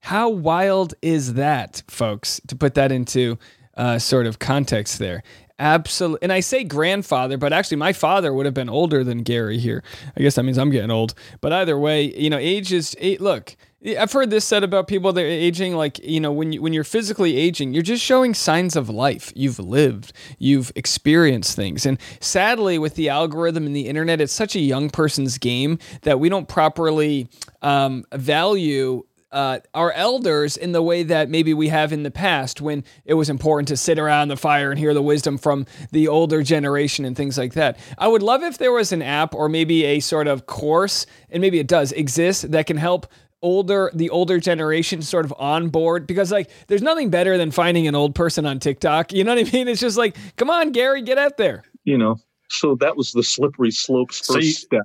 How 0.00 0.28
wild 0.28 0.94
is 1.00 1.34
that, 1.34 1.82
folks? 1.88 2.40
To 2.48 2.54
put 2.56 2.74
that 2.74 2.92
into 2.92 3.38
uh, 3.76 3.98
sort 3.98 4.26
of 4.26 4.38
context 4.38 4.98
there. 4.98 5.22
Absolutely. 5.58 6.18
And 6.22 6.32
I 6.32 6.40
say 6.40 6.64
grandfather, 6.64 7.38
but 7.38 7.52
actually, 7.54 7.78
my 7.78 7.94
father 7.94 8.32
would 8.34 8.44
have 8.44 8.54
been 8.54 8.68
older 8.68 9.02
than 9.02 9.22
Gary 9.22 9.58
here. 9.58 9.82
I 10.14 10.20
guess 10.20 10.34
that 10.34 10.42
means 10.42 10.58
I'm 10.58 10.70
getting 10.70 10.90
old. 10.90 11.14
But 11.40 11.52
either 11.54 11.78
way, 11.78 12.14
you 12.14 12.28
know, 12.28 12.36
age 12.36 12.72
is. 12.72 12.94
eh, 13.00 13.16
Look, 13.18 13.56
I've 13.86 14.10
heard 14.10 14.30
this 14.30 14.44
said 14.44 14.64
about 14.64 14.88
people 14.88 15.12
that 15.12 15.22
are 15.22 15.26
aging. 15.26 15.76
Like, 15.76 16.00
you 16.00 16.18
know, 16.18 16.32
when 16.32 16.52
you 16.52 16.60
when 16.62 16.72
you're 16.72 16.84
physically 16.84 17.36
aging, 17.36 17.72
you're 17.72 17.82
just 17.82 18.02
showing 18.02 18.34
signs 18.34 18.74
of 18.74 18.88
life. 18.88 19.32
You've 19.36 19.60
lived, 19.60 20.12
you've 20.38 20.72
experienced 20.74 21.54
things, 21.54 21.86
and 21.86 21.98
sadly, 22.20 22.78
with 22.78 22.96
the 22.96 23.08
algorithm 23.08 23.66
and 23.66 23.76
the 23.76 23.86
internet, 23.86 24.20
it's 24.20 24.32
such 24.32 24.56
a 24.56 24.60
young 24.60 24.90
person's 24.90 25.38
game 25.38 25.78
that 26.02 26.18
we 26.18 26.28
don't 26.28 26.48
properly 26.48 27.28
um, 27.62 28.04
value 28.12 29.04
uh, 29.32 29.58
our 29.74 29.92
elders 29.92 30.56
in 30.56 30.72
the 30.72 30.80
way 30.80 31.02
that 31.02 31.28
maybe 31.28 31.52
we 31.52 31.68
have 31.68 31.92
in 31.92 32.04
the 32.04 32.10
past 32.10 32.60
when 32.60 32.84
it 33.04 33.14
was 33.14 33.28
important 33.28 33.68
to 33.68 33.76
sit 33.76 33.98
around 33.98 34.28
the 34.28 34.36
fire 34.36 34.70
and 34.70 34.78
hear 34.78 34.94
the 34.94 35.02
wisdom 35.02 35.36
from 35.36 35.66
the 35.90 36.08
older 36.08 36.42
generation 36.42 37.04
and 37.04 37.16
things 37.16 37.36
like 37.36 37.52
that. 37.52 37.78
I 37.98 38.08
would 38.08 38.22
love 38.22 38.42
if 38.42 38.56
there 38.56 38.72
was 38.72 38.92
an 38.92 39.02
app 39.02 39.34
or 39.34 39.48
maybe 39.48 39.84
a 39.84 40.00
sort 40.00 40.26
of 40.26 40.46
course, 40.46 41.06
and 41.28 41.40
maybe 41.40 41.58
it 41.58 41.66
does 41.66 41.92
exist, 41.92 42.50
that 42.52 42.66
can 42.66 42.76
help 42.76 43.06
older 43.46 43.90
the 43.94 44.10
older 44.10 44.40
generation 44.40 45.00
sort 45.02 45.24
of 45.24 45.32
on 45.38 45.68
board 45.68 46.04
because 46.06 46.32
like 46.32 46.50
there's 46.66 46.82
nothing 46.82 47.10
better 47.10 47.38
than 47.38 47.52
finding 47.52 47.86
an 47.86 47.94
old 47.94 48.12
person 48.14 48.44
on 48.44 48.58
TikTok. 48.58 49.12
You 49.12 49.22
know 49.22 49.34
what 49.36 49.46
I 49.46 49.50
mean? 49.52 49.68
It's 49.68 49.80
just 49.80 49.96
like, 49.96 50.16
come 50.36 50.50
on, 50.50 50.72
Gary, 50.72 51.00
get 51.02 51.16
out 51.16 51.36
there. 51.36 51.62
you 51.84 51.96
know 51.96 52.16
so 52.48 52.76
that 52.76 52.96
was 52.96 53.10
the 53.12 53.22
slippery 53.22 53.70
slopes 53.72 54.24
So 54.26 54.34
first 54.34 54.46
you- 54.46 54.52
step 54.52 54.82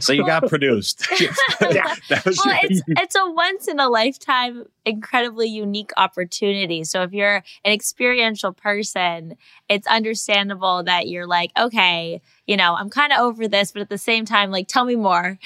so 0.00 0.12
you 0.12 0.26
got 0.26 0.48
produced. 0.48 0.98
that 1.60 2.22
was 2.26 2.40
Well, 2.44 2.58
it's 2.64 2.82
it's 2.88 3.14
a 3.14 3.30
once 3.30 3.68
in 3.68 3.78
a 3.78 3.88
lifetime, 3.88 4.64
incredibly 4.84 5.48
unique 5.48 5.92
opportunity. 5.96 6.82
So 6.82 7.02
if 7.02 7.12
you're 7.12 7.36
an 7.64 7.72
experiential 7.72 8.52
person, 8.52 9.36
it's 9.68 9.86
understandable 9.86 10.82
that 10.82 11.06
you're 11.06 11.28
like, 11.28 11.52
okay, 11.56 12.20
you 12.46 12.56
know, 12.56 12.74
I'm 12.74 12.90
kind 12.90 13.12
of 13.12 13.20
over 13.20 13.46
this, 13.46 13.70
but 13.70 13.82
at 13.82 13.88
the 13.88 13.98
same 13.98 14.24
time, 14.24 14.50
like, 14.50 14.66
tell 14.66 14.84
me 14.84 14.96
more. 14.96 15.38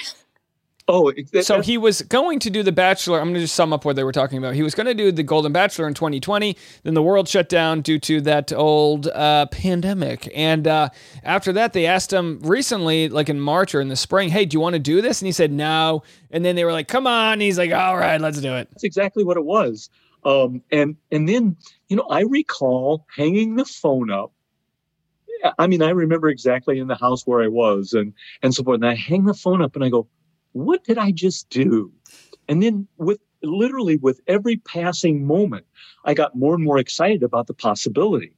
Oh 0.89 1.13
So 1.41 1.61
he 1.61 1.77
was 1.77 2.01
going 2.01 2.39
to 2.39 2.49
do 2.49 2.63
The 2.63 2.71
Bachelor. 2.71 3.19
I'm 3.19 3.27
going 3.27 3.35
to 3.35 3.41
just 3.41 3.55
sum 3.55 3.71
up 3.71 3.85
what 3.85 3.95
they 3.95 4.03
were 4.03 4.11
talking 4.11 4.37
about. 4.37 4.55
He 4.55 4.63
was 4.63 4.75
going 4.75 4.87
to 4.87 4.93
do 4.93 5.11
The 5.11 5.23
Golden 5.23 5.53
Bachelor 5.53 5.87
in 5.87 5.93
2020. 5.93 6.57
Then 6.83 6.93
the 6.93 7.03
world 7.03 7.27
shut 7.27 7.47
down 7.47 7.81
due 7.81 7.99
to 7.99 8.21
that 8.21 8.51
old 8.51 9.07
uh, 9.07 9.45
pandemic. 9.47 10.29
And 10.35 10.67
uh, 10.67 10.89
after 11.23 11.53
that, 11.53 11.73
they 11.73 11.85
asked 11.85 12.11
him 12.11 12.39
recently, 12.41 13.07
like 13.07 13.29
in 13.29 13.39
March 13.39 13.73
or 13.73 13.81
in 13.81 13.87
the 13.87 13.95
spring, 13.95 14.29
hey, 14.29 14.45
do 14.45 14.55
you 14.55 14.59
want 14.59 14.73
to 14.73 14.79
do 14.79 15.01
this? 15.01 15.21
And 15.21 15.27
he 15.27 15.31
said, 15.31 15.51
no. 15.51 16.03
And 16.31 16.43
then 16.43 16.55
they 16.55 16.65
were 16.65 16.73
like, 16.73 16.87
come 16.87 17.07
on. 17.07 17.33
And 17.33 17.41
he's 17.41 17.57
like, 17.57 17.71
all 17.71 17.97
right, 17.97 18.19
let's 18.19 18.41
do 18.41 18.55
it. 18.55 18.69
that's 18.71 18.83
exactly 18.83 19.23
what 19.23 19.37
it 19.37 19.45
was 19.45 19.89
um, 20.23 20.61
and 20.71 20.95
and 21.11 21.27
then 21.27 21.55
you 21.87 21.95
know 21.95 22.07
i 22.09 22.21
recall 22.21 23.05
hanging 23.15 23.55
the 23.55 23.65
phone 23.65 24.11
up 24.11 24.31
i 25.57 25.67
mean 25.67 25.81
i 25.81 25.89
remember 25.89 26.27
exactly 26.27 26.79
in 26.79 26.87
the 26.87 26.95
house 26.95 27.25
where 27.25 27.41
i 27.41 27.47
was 27.47 27.93
and 27.93 28.13
and 28.43 28.53
so 28.53 28.63
forth 28.63 28.75
and 28.75 28.87
i 28.87 28.95
hang 28.95 29.25
the 29.25 29.33
phone 29.33 29.61
up 29.61 29.75
and 29.75 29.83
i 29.83 29.89
go 29.89 30.07
what 30.53 30.83
did 30.83 30.97
i 30.97 31.11
just 31.11 31.49
do 31.49 31.91
and 32.47 32.61
then 32.63 32.87
with 32.97 33.19
literally 33.43 33.97
with 33.97 34.21
every 34.27 34.57
passing 34.57 35.25
moment, 35.25 35.65
I 36.05 36.13
got 36.13 36.35
more 36.35 36.55
and 36.55 36.63
more 36.63 36.77
excited 36.77 37.23
about 37.23 37.47
the 37.47 37.53
possibility. 37.53 38.33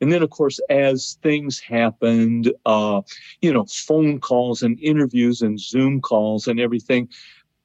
And 0.00 0.12
then, 0.12 0.22
of 0.22 0.30
course, 0.30 0.60
as 0.70 1.18
things 1.22 1.58
happened, 1.58 2.52
uh, 2.66 3.02
you 3.40 3.52
know, 3.52 3.64
phone 3.64 4.20
calls 4.20 4.62
and 4.62 4.78
interviews 4.80 5.42
and 5.42 5.58
Zoom 5.58 6.00
calls 6.00 6.46
and 6.46 6.60
everything. 6.60 7.08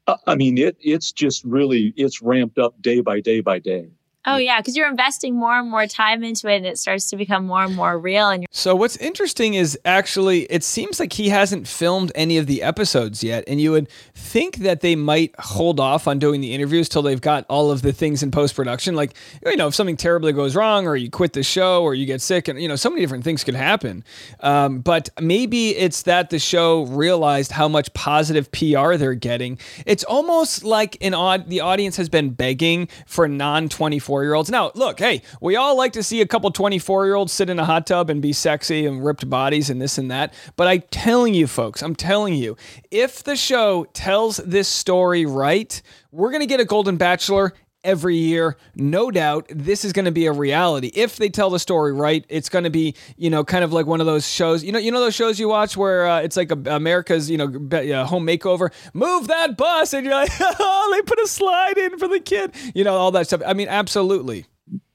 uh, 0.07 0.17
I 0.27 0.35
mean, 0.35 0.57
it 0.57 0.77
it's 0.79 1.11
just 1.11 1.43
really 1.43 1.93
it's 1.95 2.21
ramped 2.21 2.57
up 2.57 2.81
day 2.81 3.01
by 3.01 3.19
day 3.19 3.41
by 3.41 3.59
day. 3.59 3.89
Oh 4.25 4.37
yeah, 4.37 4.61
because 4.61 4.77
you're 4.77 4.87
investing 4.89 5.35
more 5.35 5.59
and 5.59 5.69
more 5.69 5.85
time 5.85 6.23
into 6.23 6.47
it, 6.47 6.57
and 6.57 6.65
it 6.65 6.77
starts 6.77 7.09
to 7.09 7.17
become 7.17 7.45
more 7.45 7.63
and 7.63 7.75
more 7.75 7.97
real. 7.99 8.29
And 8.29 8.43
you're 8.43 8.47
So 8.51 8.73
what's 8.73 8.95
interesting 8.97 9.55
is 9.55 9.77
actually 9.83 10.43
it 10.43 10.63
seems 10.63 10.99
like 10.99 11.13
he 11.13 11.27
hasn't 11.27 11.67
filmed 11.67 12.11
any 12.15 12.37
of 12.37 12.47
the 12.47 12.63
episodes 12.63 13.21
yet, 13.21 13.43
and 13.47 13.59
you 13.59 13.71
would 13.71 13.89
think 14.13 14.57
that 14.57 14.79
they 14.79 14.95
might 14.95 15.35
hold 15.39 15.79
off 15.79 16.07
on 16.07 16.19
doing 16.19 16.39
the 16.39 16.53
interviews 16.53 16.87
till 16.87 17.01
they've 17.01 17.19
got 17.19 17.45
all 17.49 17.69
of 17.69 17.81
the 17.81 17.91
things 17.91 18.23
in 18.23 18.31
post 18.31 18.55
production. 18.55 18.95
Like 18.95 19.13
you 19.45 19.57
know, 19.57 19.67
if 19.67 19.75
something 19.75 19.97
terribly 19.97 20.31
goes 20.31 20.55
wrong, 20.55 20.87
or 20.87 20.95
you 20.95 21.09
quit 21.09 21.33
the 21.33 21.43
show, 21.43 21.83
or 21.83 21.93
you 21.93 22.05
get 22.05 22.21
sick, 22.21 22.47
and 22.47 22.61
you 22.61 22.69
know, 22.69 22.77
so 22.77 22.89
many 22.89 23.01
different 23.01 23.25
things 23.25 23.43
could 23.43 23.55
happen. 23.55 24.05
Um, 24.39 24.79
but 24.79 25.09
maybe 25.19 25.75
it's 25.75 26.03
that 26.03 26.29
the 26.29 26.39
show 26.39 26.83
realized 26.83 27.51
how 27.51 27.67
much 27.67 27.93
positive 27.93 28.49
PR 28.53 28.95
they're 28.95 29.15
getting. 29.15 29.59
It's 29.85 30.05
almost 30.05 30.63
like 30.63 30.97
an 31.01 31.13
odd 31.13 31.49
the 31.49 31.59
audience 31.59 31.97
has 31.97 32.07
been 32.07 32.29
begging 32.29 32.87
for 33.05 33.27
non 33.27 33.67
twenty 33.67 33.99
four 33.99 34.12
year 34.21 34.35
olds. 34.35 34.51
Now, 34.51 34.71
look, 34.75 34.99
hey, 34.99 35.23
we 35.41 35.55
all 35.55 35.75
like 35.75 35.93
to 35.93 36.03
see 36.03 36.21
a 36.21 36.27
couple 36.27 36.51
twenty 36.51 36.77
four 36.77 37.05
year 37.05 37.15
olds 37.15 37.31
sit 37.31 37.49
in 37.49 37.57
a 37.57 37.65
hot 37.65 37.87
tub 37.87 38.09
and 38.09 38.21
be 38.21 38.33
sexy 38.33 38.85
and 38.85 39.03
ripped 39.03 39.27
bodies 39.29 39.69
and 39.69 39.81
this 39.81 39.97
and 39.97 40.11
that. 40.11 40.33
But 40.57 40.67
I'm 40.67 40.83
telling 40.91 41.33
you, 41.33 41.47
folks, 41.47 41.81
I'm 41.81 41.95
telling 41.95 42.35
you, 42.35 42.57
if 42.91 43.23
the 43.23 43.37
show 43.37 43.85
tells 43.93 44.37
this 44.37 44.67
story 44.67 45.25
right, 45.25 45.81
we're 46.11 46.31
gonna 46.31 46.45
get 46.45 46.59
a 46.59 46.65
Golden 46.65 46.97
Bachelor 46.97 47.53
every 47.83 48.15
year. 48.15 48.57
No 48.75 49.11
doubt 49.11 49.47
this 49.49 49.85
is 49.85 49.93
going 49.93 50.05
to 50.05 50.11
be 50.11 50.25
a 50.25 50.31
reality. 50.31 50.91
If 50.95 51.17
they 51.17 51.29
tell 51.29 51.49
the 51.49 51.59
story 51.59 51.93
right, 51.93 52.25
it's 52.29 52.49
going 52.49 52.63
to 52.63 52.69
be, 52.69 52.95
you 53.17 53.29
know, 53.29 53.43
kind 53.43 53.63
of 53.63 53.73
like 53.73 53.85
one 53.85 53.99
of 53.99 54.05
those 54.05 54.27
shows, 54.27 54.63
you 54.63 54.71
know, 54.71 54.79
you 54.79 54.91
know 54.91 54.99
those 54.99 55.15
shows 55.15 55.39
you 55.39 55.49
watch 55.49 55.75
where 55.77 56.07
uh, 56.07 56.21
it's 56.21 56.37
like 56.37 56.51
a, 56.51 56.75
America's, 56.75 57.29
you 57.29 57.37
know, 57.37 57.47
be- 57.47 57.93
uh, 57.93 58.05
home 58.05 58.25
makeover, 58.25 58.71
move 58.93 59.27
that 59.27 59.57
bus 59.57 59.93
and 59.93 60.05
you're 60.05 60.15
like, 60.15 60.31
"Oh, 60.39 60.91
they 60.93 61.01
put 61.01 61.19
a 61.19 61.27
slide 61.27 61.77
in 61.77 61.97
for 61.97 62.07
the 62.07 62.19
kid." 62.19 62.53
You 62.73 62.83
know, 62.83 62.95
all 62.95 63.11
that 63.11 63.27
stuff. 63.27 63.41
I 63.45 63.53
mean, 63.53 63.67
absolutely. 63.67 64.45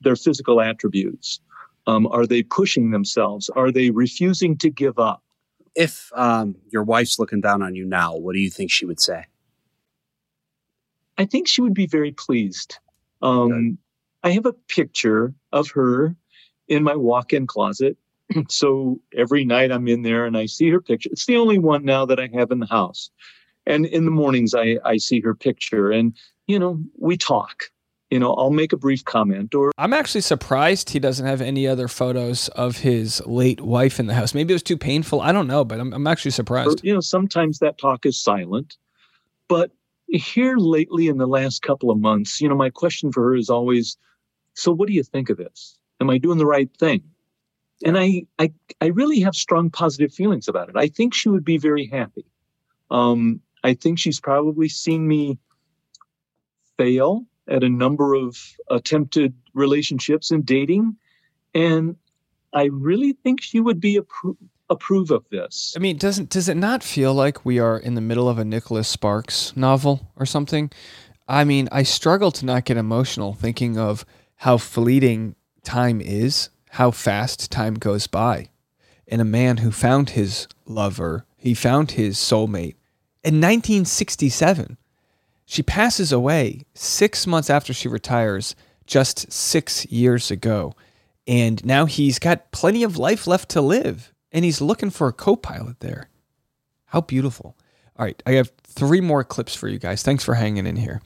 Their 0.00 0.16
physical 0.16 0.60
attributes. 0.60 1.40
Um, 1.86 2.06
are 2.08 2.26
they 2.26 2.42
pushing 2.42 2.90
themselves? 2.90 3.48
Are 3.50 3.72
they 3.72 3.90
refusing 3.90 4.58
to 4.58 4.68
give 4.68 4.98
up? 4.98 5.22
If 5.74 6.10
um, 6.14 6.56
your 6.70 6.82
wife's 6.82 7.18
looking 7.18 7.40
down 7.40 7.62
on 7.62 7.74
you 7.74 7.86
now, 7.86 8.16
what 8.16 8.34
do 8.34 8.40
you 8.40 8.50
think 8.50 8.70
she 8.70 8.84
would 8.84 9.00
say? 9.00 9.24
I 11.18 11.26
think 11.26 11.48
she 11.48 11.60
would 11.60 11.74
be 11.74 11.86
very 11.86 12.12
pleased. 12.12 12.78
Um, 13.20 13.78
I 14.22 14.30
have 14.30 14.46
a 14.46 14.52
picture 14.52 15.34
of 15.52 15.70
her 15.72 16.14
in 16.68 16.84
my 16.84 16.94
walk 16.94 17.32
in 17.32 17.46
closet. 17.46 17.96
so 18.48 19.00
every 19.16 19.44
night 19.44 19.72
I'm 19.72 19.88
in 19.88 20.02
there 20.02 20.24
and 20.24 20.36
I 20.36 20.46
see 20.46 20.70
her 20.70 20.80
picture. 20.80 21.08
It's 21.12 21.26
the 21.26 21.36
only 21.36 21.58
one 21.58 21.84
now 21.84 22.06
that 22.06 22.20
I 22.20 22.28
have 22.34 22.50
in 22.50 22.60
the 22.60 22.66
house. 22.66 23.10
And 23.66 23.84
in 23.86 24.04
the 24.04 24.10
mornings, 24.10 24.54
I, 24.54 24.78
I 24.84 24.96
see 24.96 25.20
her 25.20 25.34
picture 25.34 25.90
and, 25.90 26.14
you 26.46 26.58
know, 26.58 26.80
we 26.98 27.16
talk. 27.16 27.64
You 28.10 28.18
know, 28.18 28.32
I'll 28.34 28.50
make 28.50 28.72
a 28.72 28.76
brief 28.78 29.04
comment 29.04 29.54
or 29.54 29.70
I'm 29.76 29.92
actually 29.92 30.22
surprised 30.22 30.88
he 30.88 30.98
doesn't 30.98 31.26
have 31.26 31.42
any 31.42 31.66
other 31.66 31.88
photos 31.88 32.48
of 32.50 32.78
his 32.78 33.20
late 33.26 33.60
wife 33.60 34.00
in 34.00 34.06
the 34.06 34.14
house. 34.14 34.32
Maybe 34.32 34.54
it 34.54 34.54
was 34.54 34.62
too 34.62 34.78
painful. 34.78 35.20
I 35.20 35.30
don't 35.30 35.46
know, 35.46 35.62
but 35.62 35.78
I'm, 35.78 35.92
I'm 35.92 36.06
actually 36.06 36.30
or, 36.30 36.32
surprised. 36.32 36.80
you 36.82 36.94
know, 36.94 37.00
sometimes 37.00 37.58
that 37.58 37.76
talk 37.76 38.06
is 38.06 38.18
silent. 38.18 38.78
But 39.46 39.72
here 40.08 40.56
lately 40.56 41.08
in 41.08 41.18
the 41.18 41.26
last 41.26 41.62
couple 41.62 41.90
of 41.90 41.98
months, 41.98 42.40
you 42.40 42.48
know, 42.48 42.56
my 42.56 42.70
question 42.70 43.12
for 43.12 43.22
her 43.24 43.36
is 43.36 43.50
always, 43.50 43.96
so 44.54 44.72
what 44.72 44.88
do 44.88 44.94
you 44.94 45.02
think 45.02 45.30
of 45.30 45.36
this? 45.36 45.78
Am 46.00 46.10
I 46.10 46.18
doing 46.18 46.38
the 46.38 46.46
right 46.46 46.70
thing? 46.78 47.02
And 47.84 47.96
I, 47.96 48.24
I, 48.38 48.52
I 48.80 48.86
really 48.86 49.20
have 49.20 49.34
strong 49.34 49.70
positive 49.70 50.12
feelings 50.12 50.48
about 50.48 50.68
it. 50.68 50.76
I 50.76 50.88
think 50.88 51.14
she 51.14 51.28
would 51.28 51.44
be 51.44 51.58
very 51.58 51.86
happy. 51.86 52.26
Um, 52.90 53.40
I 53.62 53.74
think 53.74 53.98
she's 53.98 54.20
probably 54.20 54.68
seen 54.68 55.06
me 55.06 55.38
fail 56.76 57.24
at 57.46 57.62
a 57.62 57.68
number 57.68 58.14
of 58.14 58.36
attempted 58.70 59.34
relationships 59.54 60.30
and 60.30 60.44
dating. 60.44 60.96
And 61.54 61.96
I 62.52 62.64
really 62.64 63.12
think 63.12 63.42
she 63.42 63.60
would 63.60 63.80
be 63.80 63.98
appro- 63.98 64.36
approve 64.70 65.10
of 65.10 65.24
this. 65.30 65.74
I 65.76 65.80
mean, 65.80 65.96
doesn't 65.96 66.30
does 66.30 66.48
it 66.48 66.56
not 66.56 66.82
feel 66.82 67.14
like 67.14 67.44
we 67.44 67.58
are 67.58 67.78
in 67.78 67.94
the 67.94 68.00
middle 68.00 68.28
of 68.28 68.38
a 68.38 68.44
Nicholas 68.44 68.88
Sparks 68.88 69.56
novel 69.56 70.12
or 70.16 70.26
something? 70.26 70.70
I 71.26 71.44
mean, 71.44 71.68
I 71.70 71.82
struggle 71.82 72.30
to 72.32 72.46
not 72.46 72.64
get 72.64 72.76
emotional 72.76 73.34
thinking 73.34 73.78
of 73.78 74.04
how 74.36 74.56
fleeting 74.56 75.34
time 75.62 76.00
is, 76.00 76.50
how 76.70 76.90
fast 76.90 77.50
time 77.50 77.74
goes 77.74 78.06
by. 78.06 78.48
And 79.06 79.20
a 79.20 79.26
man 79.26 79.58
who 79.58 79.70
found 79.70 80.10
his 80.10 80.48
lover, 80.66 81.24
he 81.36 81.54
found 81.54 81.92
his 81.92 82.16
soulmate 82.16 82.76
in 83.24 83.40
1967. 83.40 84.76
She 85.44 85.62
passes 85.62 86.12
away 86.12 86.66
6 86.74 87.26
months 87.26 87.48
after 87.48 87.72
she 87.72 87.88
retires, 87.88 88.54
just 88.86 89.32
6 89.32 89.86
years 89.86 90.30
ago. 90.30 90.74
And 91.26 91.64
now 91.64 91.86
he's 91.86 92.18
got 92.18 92.52
plenty 92.52 92.82
of 92.82 92.96
life 92.96 93.26
left 93.26 93.48
to 93.50 93.60
live 93.60 94.12
and 94.32 94.44
he's 94.44 94.60
looking 94.60 94.90
for 94.90 95.08
a 95.08 95.12
co-pilot 95.12 95.80
there. 95.80 96.08
How 96.86 97.00
beautiful! 97.00 97.56
All 97.96 98.04
right, 98.04 98.22
I 98.26 98.32
have 98.32 98.52
three 98.62 99.00
more 99.00 99.24
clips 99.24 99.54
for 99.54 99.68
you 99.68 99.78
guys. 99.78 100.02
Thanks 100.02 100.24
for 100.24 100.34
hanging 100.34 100.66
in 100.66 100.76
here. 100.76 101.00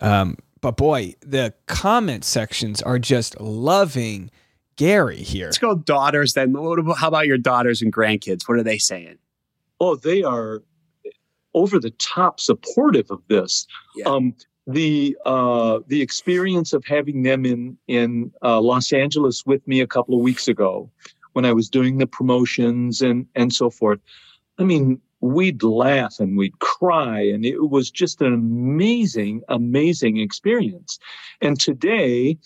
Um, 0.00 0.36
but 0.60 0.76
boy, 0.76 1.14
the 1.20 1.54
comment 1.66 2.24
sections 2.24 2.82
are 2.82 2.98
just 2.98 3.40
loving 3.40 4.30
Gary 4.76 5.18
here. 5.18 5.46
Let's 5.46 5.58
go 5.58 5.76
daughters 5.76 6.34
then. 6.34 6.52
What 6.52 6.78
about, 6.78 6.98
how 6.98 7.08
about 7.08 7.26
your 7.26 7.38
daughters 7.38 7.80
and 7.80 7.92
grandkids? 7.92 8.48
What 8.48 8.58
are 8.58 8.62
they 8.62 8.78
saying? 8.78 9.18
oh, 9.80 9.96
they 9.96 10.22
are 10.22 10.62
over 11.54 11.78
the 11.78 11.90
top 11.90 12.40
supportive 12.40 13.10
of 13.10 13.22
this. 13.28 13.66
Yeah. 13.96 14.06
Um, 14.06 14.34
the 14.68 15.16
uh, 15.24 15.78
the 15.86 16.02
experience 16.02 16.72
of 16.72 16.84
having 16.84 17.22
them 17.22 17.46
in 17.46 17.78
in 17.86 18.32
uh, 18.42 18.60
Los 18.60 18.92
Angeles 18.92 19.46
with 19.46 19.66
me 19.68 19.80
a 19.80 19.86
couple 19.86 20.16
of 20.16 20.20
weeks 20.22 20.48
ago, 20.48 20.90
when 21.36 21.44
I 21.44 21.52
was 21.52 21.68
doing 21.68 21.98
the 21.98 22.06
promotions 22.06 23.02
and 23.02 23.26
and 23.34 23.52
so 23.52 23.68
forth. 23.68 24.00
I 24.58 24.64
mean, 24.64 24.98
we'd 25.20 25.62
laugh 25.62 26.18
and 26.18 26.34
we'd 26.38 26.58
cry, 26.60 27.20
and 27.20 27.44
it 27.44 27.68
was 27.68 27.90
just 27.90 28.22
an 28.22 28.32
amazing, 28.32 29.42
amazing 29.48 30.16
experience. 30.16 30.98
And 31.40 31.60
today. 31.60 32.38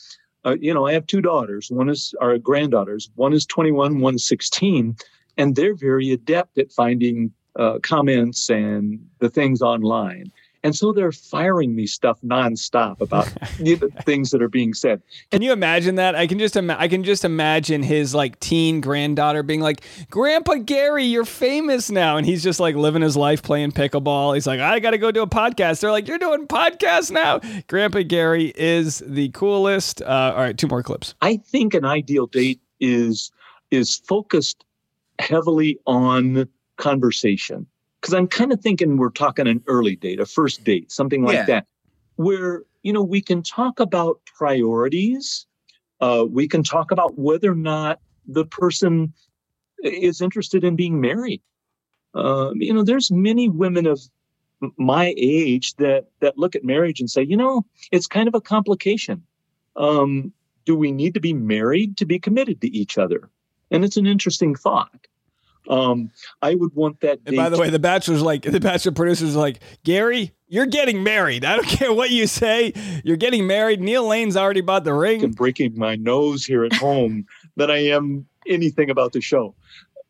Uh, 0.42 0.57
you 0.59 0.72
know, 0.72 0.87
I 0.87 0.94
have 0.94 1.07
two 1.07 1.20
daughters. 1.20 1.70
One 1.70 1.90
is 1.90 2.14
our 2.18 2.38
granddaughters. 2.38 3.11
One 3.14 3.35
is 3.35 3.44
21, 3.44 4.00
one 4.00 4.14
is 4.14 4.26
16, 4.26 4.96
and 5.37 5.55
they're 5.55 5.74
very 5.74 6.12
adept 6.12 6.57
at 6.57 6.72
finding 6.72 7.31
uh, 7.57 7.79
comments 7.83 8.48
and 8.48 9.07
the 9.18 9.29
things 9.29 9.61
online. 9.61 10.33
And 10.62 10.77
so 10.77 10.92
they're 10.92 11.12
firing 11.12 11.75
me 11.75 11.87
stuff 11.87 12.20
nonstop 12.23 13.01
about 13.01 13.27
the 13.59 13.90
things 14.05 14.31
that 14.31 14.42
are 14.42 14.49
being 14.49 14.75
said. 14.75 15.03
Can 15.31 15.42
you 15.42 15.53
imagine 15.53 15.94
that? 15.94 16.14
I 16.14 16.27
can 16.27 16.38
just 16.38 16.57
I 16.57 16.88
can 16.88 17.03
just 17.03 17.25
imagine 17.25 17.83
his 17.83 18.14
like 18.14 18.38
teen 18.40 18.81
granddaughter 18.81 19.42
being 19.42 19.61
like, 19.61 19.83
"Grandpa 20.11 20.55
Gary, 20.57 21.05
you're 21.05 21.25
famous 21.25 21.90
now," 21.90 22.16
and 22.16 22.27
he's 22.27 22.42
just 22.42 22.61
like 22.61 22.75
living 22.75 23.03
his 23.03 23.16
life 23.16 23.42
playing 23.42 23.73
pickleball. 23.73 24.35
He's 24.35 24.46
like, 24.46 24.61
"I 24.61 24.79
got 24.81 24.90
to 24.90 24.99
go 24.99 25.11
do 25.11 25.23
a 25.23 25.27
podcast." 25.27 25.81
They're 25.81 25.90
like, 25.90 26.09
"You're 26.09 26.18
doing 26.18 26.46
podcasts 26.46 27.11
now." 27.11 27.40
Grandpa 27.68 28.03
Gary 28.03 28.53
is 28.55 29.03
the 29.07 29.31
coolest. 29.31 30.03
Uh, 30.03 30.33
all 30.35 30.42
right, 30.42 30.57
two 30.57 30.68
more 30.68 30.83
clips. 30.83 31.14
I 31.23 31.38
think 31.38 31.75
an 31.75 31.85
ideal 31.85 32.27
date 32.27 32.61
is 32.81 33.31
is 33.70 33.96
focused 34.07 34.64
heavily 35.18 35.79
on 35.87 36.49
conversation 36.77 37.66
because 38.01 38.15
I'm 38.15 38.27
kind 38.27 38.53
of 38.53 38.61
thinking 38.61 38.97
we're 38.97 39.11
talking 39.11 39.47
an 39.47 39.63
early 39.67 39.97
date, 39.97 40.21
a 40.21 40.27
first 40.27 40.65
date, 40.65 40.91
something 40.91 41.23
like 41.23 41.35
Yeah. 41.37 41.45
that, 41.47 41.67
where 42.17 42.65
you 42.83 42.93
know 42.93 43.03
we 43.03 43.21
can 43.21 43.43
talk 43.43 43.81
about 43.81 44.21
priorities. 44.37 45.47
Uh, 46.01 46.25
we 46.29 46.49
can 46.49 46.63
talk 46.63 46.91
about 46.91 47.19
whether 47.19 47.53
or 47.53 47.55
not 47.55 48.01
the 48.27 48.47
person 48.47 49.13
is 49.83 50.21
interested 50.23 50.65
in 50.65 50.77
being 50.77 51.01
married. 51.01 51.43
Uh, 52.15 52.53
you 52.55 52.73
know, 52.73 52.83
there's 52.83 53.11
many 53.11 53.49
women 53.49 53.87
of 53.87 54.01
my 54.77 55.15
age 55.17 55.75
that 55.77 56.07
that 56.21 56.39
look 56.39 56.57
at 56.57 56.65
marriage 56.65 57.01
and 57.01 57.11
say, 57.11 57.23
you 57.23 57.37
know, 57.37 57.65
it's 57.93 58.07
kind 58.07 58.29
of 58.29 58.35
a 58.35 58.41
complication. 58.41 59.23
Um, 59.77 60.33
do 60.65 60.75
we 60.77 60.93
need 60.93 61.15
to 61.15 61.21
be 61.21 61.33
married 61.33 61.97
to 61.99 62.07
be 62.07 62.19
committed 62.19 62.61
to 62.63 62.69
each 62.69 62.99
other? 62.99 63.31
And 63.71 63.85
it's 63.85 63.97
an 63.97 64.07
interesting 64.07 64.55
thought. 64.55 65.07
Um, 65.70 66.11
I 66.42 66.56
would 66.56 66.74
want 66.74 67.00
that. 67.00 67.20
And 67.24 67.37
by 67.37 67.48
the 67.48 67.56
way, 67.56 67.70
the 67.70 67.78
bachelor's 67.78 68.22
like 68.22 68.42
the 68.42 68.59
bachelor 68.61 68.90
producer's 68.90 69.37
like, 69.37 69.61
Gary, 69.85 70.33
you're 70.48 70.66
getting 70.66 71.02
married. 71.04 71.44
I 71.46 71.54
don't 71.54 71.68
care 71.68 71.92
what 71.92 72.11
you 72.11 72.26
say. 72.26 72.72
You're 73.04 73.16
getting 73.16 73.46
married. 73.46 73.80
Neil 73.80 74.06
Lane's 74.06 74.37
already 74.37 74.61
bought 74.61 74.85
the 74.85 74.92
ring. 74.92 75.22
and 75.22 75.35
breaking 75.35 75.78
my 75.78 75.94
nose 75.94 76.44
here 76.44 76.64
at 76.64 76.72
home 76.74 77.24
than 77.56 77.70
I 77.70 77.78
am 77.78 78.26
anything 78.46 78.90
about 78.90 79.12
the 79.12 79.20
show. 79.20 79.54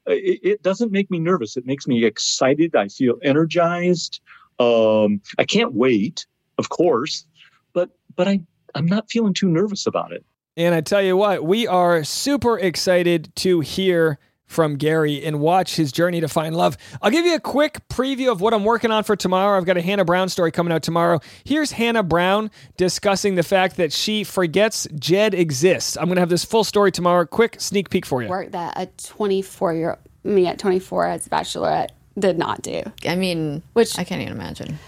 It, 0.07 0.41
it 0.43 0.63
doesn't 0.63 0.91
make 0.91 1.11
me 1.11 1.19
nervous. 1.19 1.59
It 1.59 1.67
makes 1.67 1.87
me 1.87 2.05
excited. 2.05 2.75
I 2.75 2.89
feel 2.89 3.19
energized. 3.23 4.21
Um, 4.59 5.21
I 5.39 5.45
can't 5.45 5.75
wait. 5.75 6.27
of 6.59 6.71
course, 6.71 7.27
but 7.75 7.91
but 8.17 8.27
I 8.29 8.41
I'm 8.75 8.87
not 8.87 9.11
feeling 9.11 9.35
too 9.35 9.49
nervous 9.49 9.87
about 9.87 10.13
it. 10.13 10.25
And 10.57 10.75
I 10.75 10.81
tell 10.81 11.03
you 11.03 11.17
what, 11.17 11.45
we 11.45 11.67
are 11.67 12.03
super 12.03 12.59
excited 12.59 13.35
to 13.37 13.61
hear 13.61 14.19
from 14.51 14.75
Gary 14.77 15.25
and 15.25 15.39
watch 15.39 15.77
his 15.77 15.93
journey 15.93 16.21
to 16.21 16.27
find 16.27 16.57
love. 16.57 16.77
I'll 17.01 17.13
give 17.13 17.25
you 17.25 17.37
a 17.37 17.41
quick 17.41 17.87
preview 17.89 18.33
of 18.33 18.41
what 18.41 18.53
I'm 18.53 18.65
working 18.65 18.91
on 18.91 19.05
for 19.05 19.15
tomorrow. 19.15 19.57
I've 19.57 19.65
got 19.65 19.77
a 19.77 19.81
Hannah 19.81 20.05
Brown 20.05 20.29
story 20.29 20.51
coming 20.51 20.73
out 20.73 20.83
tomorrow. 20.83 21.21
Here's 21.45 21.71
Hannah 21.71 22.03
Brown 22.03 22.51
discussing 22.77 23.37
the 23.37 23.45
fact 23.45 23.77
that 23.77 23.93
she 23.93 24.25
forgets 24.25 24.89
Jed 24.99 25.35
exists. 25.35 25.97
I'm 25.97 26.07
going 26.07 26.17
to 26.17 26.21
have 26.21 26.31
this 26.31 26.45
full 26.45 26.65
story 26.65 26.91
tomorrow. 26.91 27.25
Quick 27.27 27.61
sneak 27.61 27.91
peek 27.91 28.05
for 28.05 28.23
you. 28.25 28.29
Work 28.29 28.51
that 28.51 28.75
a 28.77 28.87
24 28.87 29.75
year 29.75 29.99
me 30.25 30.49
at 30.49 30.59
24 30.59 31.07
as 31.07 31.27
a 31.29 31.31
bachelorette 31.31 31.91
did 32.19 32.37
not 32.37 32.61
do. 32.61 32.83
I 33.07 33.15
mean, 33.15 33.63
Which- 33.75 33.99
I 33.99 34.05
can't 34.05 34.21
even 34.21 34.35
imagine. 34.35 34.81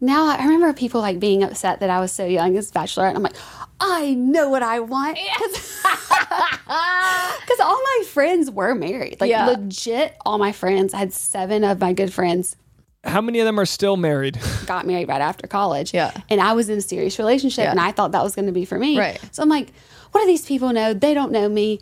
Now 0.00 0.26
I 0.28 0.42
remember 0.42 0.72
people 0.72 1.00
like 1.00 1.20
being 1.20 1.42
upset 1.42 1.80
that 1.80 1.90
I 1.90 2.00
was 2.00 2.10
so 2.12 2.24
young 2.24 2.56
as 2.56 2.70
bachelorette. 2.72 3.08
And 3.08 3.16
I'm 3.18 3.22
like, 3.22 3.36
I 3.80 4.14
know 4.14 4.48
what 4.48 4.62
I 4.62 4.80
want 4.80 5.18
because 5.18 5.84
all 7.60 7.80
my 7.82 8.04
friends 8.08 8.50
were 8.50 8.74
married. 8.74 9.20
Like 9.20 9.30
Yeah. 9.30 9.46
legit, 9.46 10.16
all 10.24 10.38
my 10.38 10.52
friends. 10.52 10.94
I 10.94 10.98
had 10.98 11.12
seven 11.12 11.64
of 11.64 11.80
my 11.80 11.92
good 11.92 12.12
friends 12.12 12.56
How 13.04 13.20
many 13.20 13.40
of 13.40 13.46
them 13.46 13.58
are 13.58 13.66
still 13.66 13.96
married? 13.96 14.38
got 14.66 14.86
married 14.86 15.08
right 15.08 15.20
after 15.22 15.46
college. 15.46 15.92
Yeah. 15.94 16.12
and 16.30 16.40
I 16.40 16.52
was 16.54 16.68
in 16.68 16.78
a 16.78 16.82
serious 16.82 17.18
relationship, 17.18 17.64
Yeah. 17.64 17.70
and 17.70 17.80
I 17.80 17.92
thought 17.92 18.12
that 18.12 18.22
was 18.22 18.34
going 18.34 18.46
to 18.46 18.52
be 18.52 18.64
for 18.64 18.78
me. 18.78 18.98
Right. 18.98 19.18
So 19.32 19.42
I'm 19.42 19.48
like, 19.48 19.68
what 20.12 20.20
do 20.22 20.26
these 20.26 20.44
people 20.46 20.72
know? 20.72 20.92
They 20.94 21.14
don't 21.14 21.32
know 21.32 21.48
me. 21.48 21.80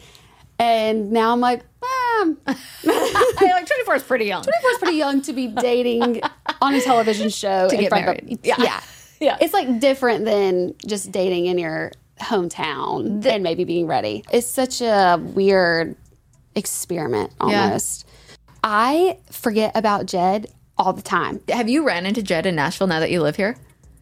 And 0.61 1.13
now 1.13 1.33
I'm 1.33 1.41
like, 1.41 1.63
um, 2.23 2.37
I 2.47 2.55
like 3.41 3.67
24 3.67 3.95
is 3.97 4.03
pretty 4.03 4.25
young. 4.27 4.43
24 4.43 4.71
is 4.71 4.79
pretty 4.79 4.97
young 4.97 5.23
to 5.23 5.33
be 5.33 5.49
dating 5.49 6.21
on 6.61 6.75
a 6.75 6.81
television 6.81 7.29
show 7.31 7.69
To 7.69 7.75
in 7.75 7.81
get 7.83 7.89
front 7.91 8.05
married. 8.07 8.33
of 8.33 8.39
Yeah. 8.47 8.57
yeah. 8.59 8.81
Yeah. 9.21 9.37
It's 9.41 9.53
like 9.53 9.81
different 9.81 10.25
than 10.27 10.75
just 10.87 11.11
dating 11.11 11.47
in 11.47 11.59
your 11.59 11.91
hometown 12.21 13.27
and 13.27 13.43
maybe 13.43 13.65
being 13.65 13.89
ready. 13.89 14.23
It's 14.33 14.47
such 14.47 14.81
a 14.81 15.19
weird 15.21 15.97
experiment 16.55 17.33
Yeah. 17.45 17.65
almost. 17.65 18.07
I 18.63 19.19
forget 19.33 19.73
about 19.75 20.07
Jed 20.07 20.47
all 20.77 20.93
the 20.93 21.03
time. 21.03 21.41
Have 21.49 21.69
you 21.69 21.85
ran 21.85 22.07
into 22.07 22.23
Jed 22.23 22.47
in 22.47 22.55
Nashville 22.55 22.87
now 22.87 23.01
that 23.01 23.11
you 23.11 23.21
live 23.21 23.35
here? 23.35 23.57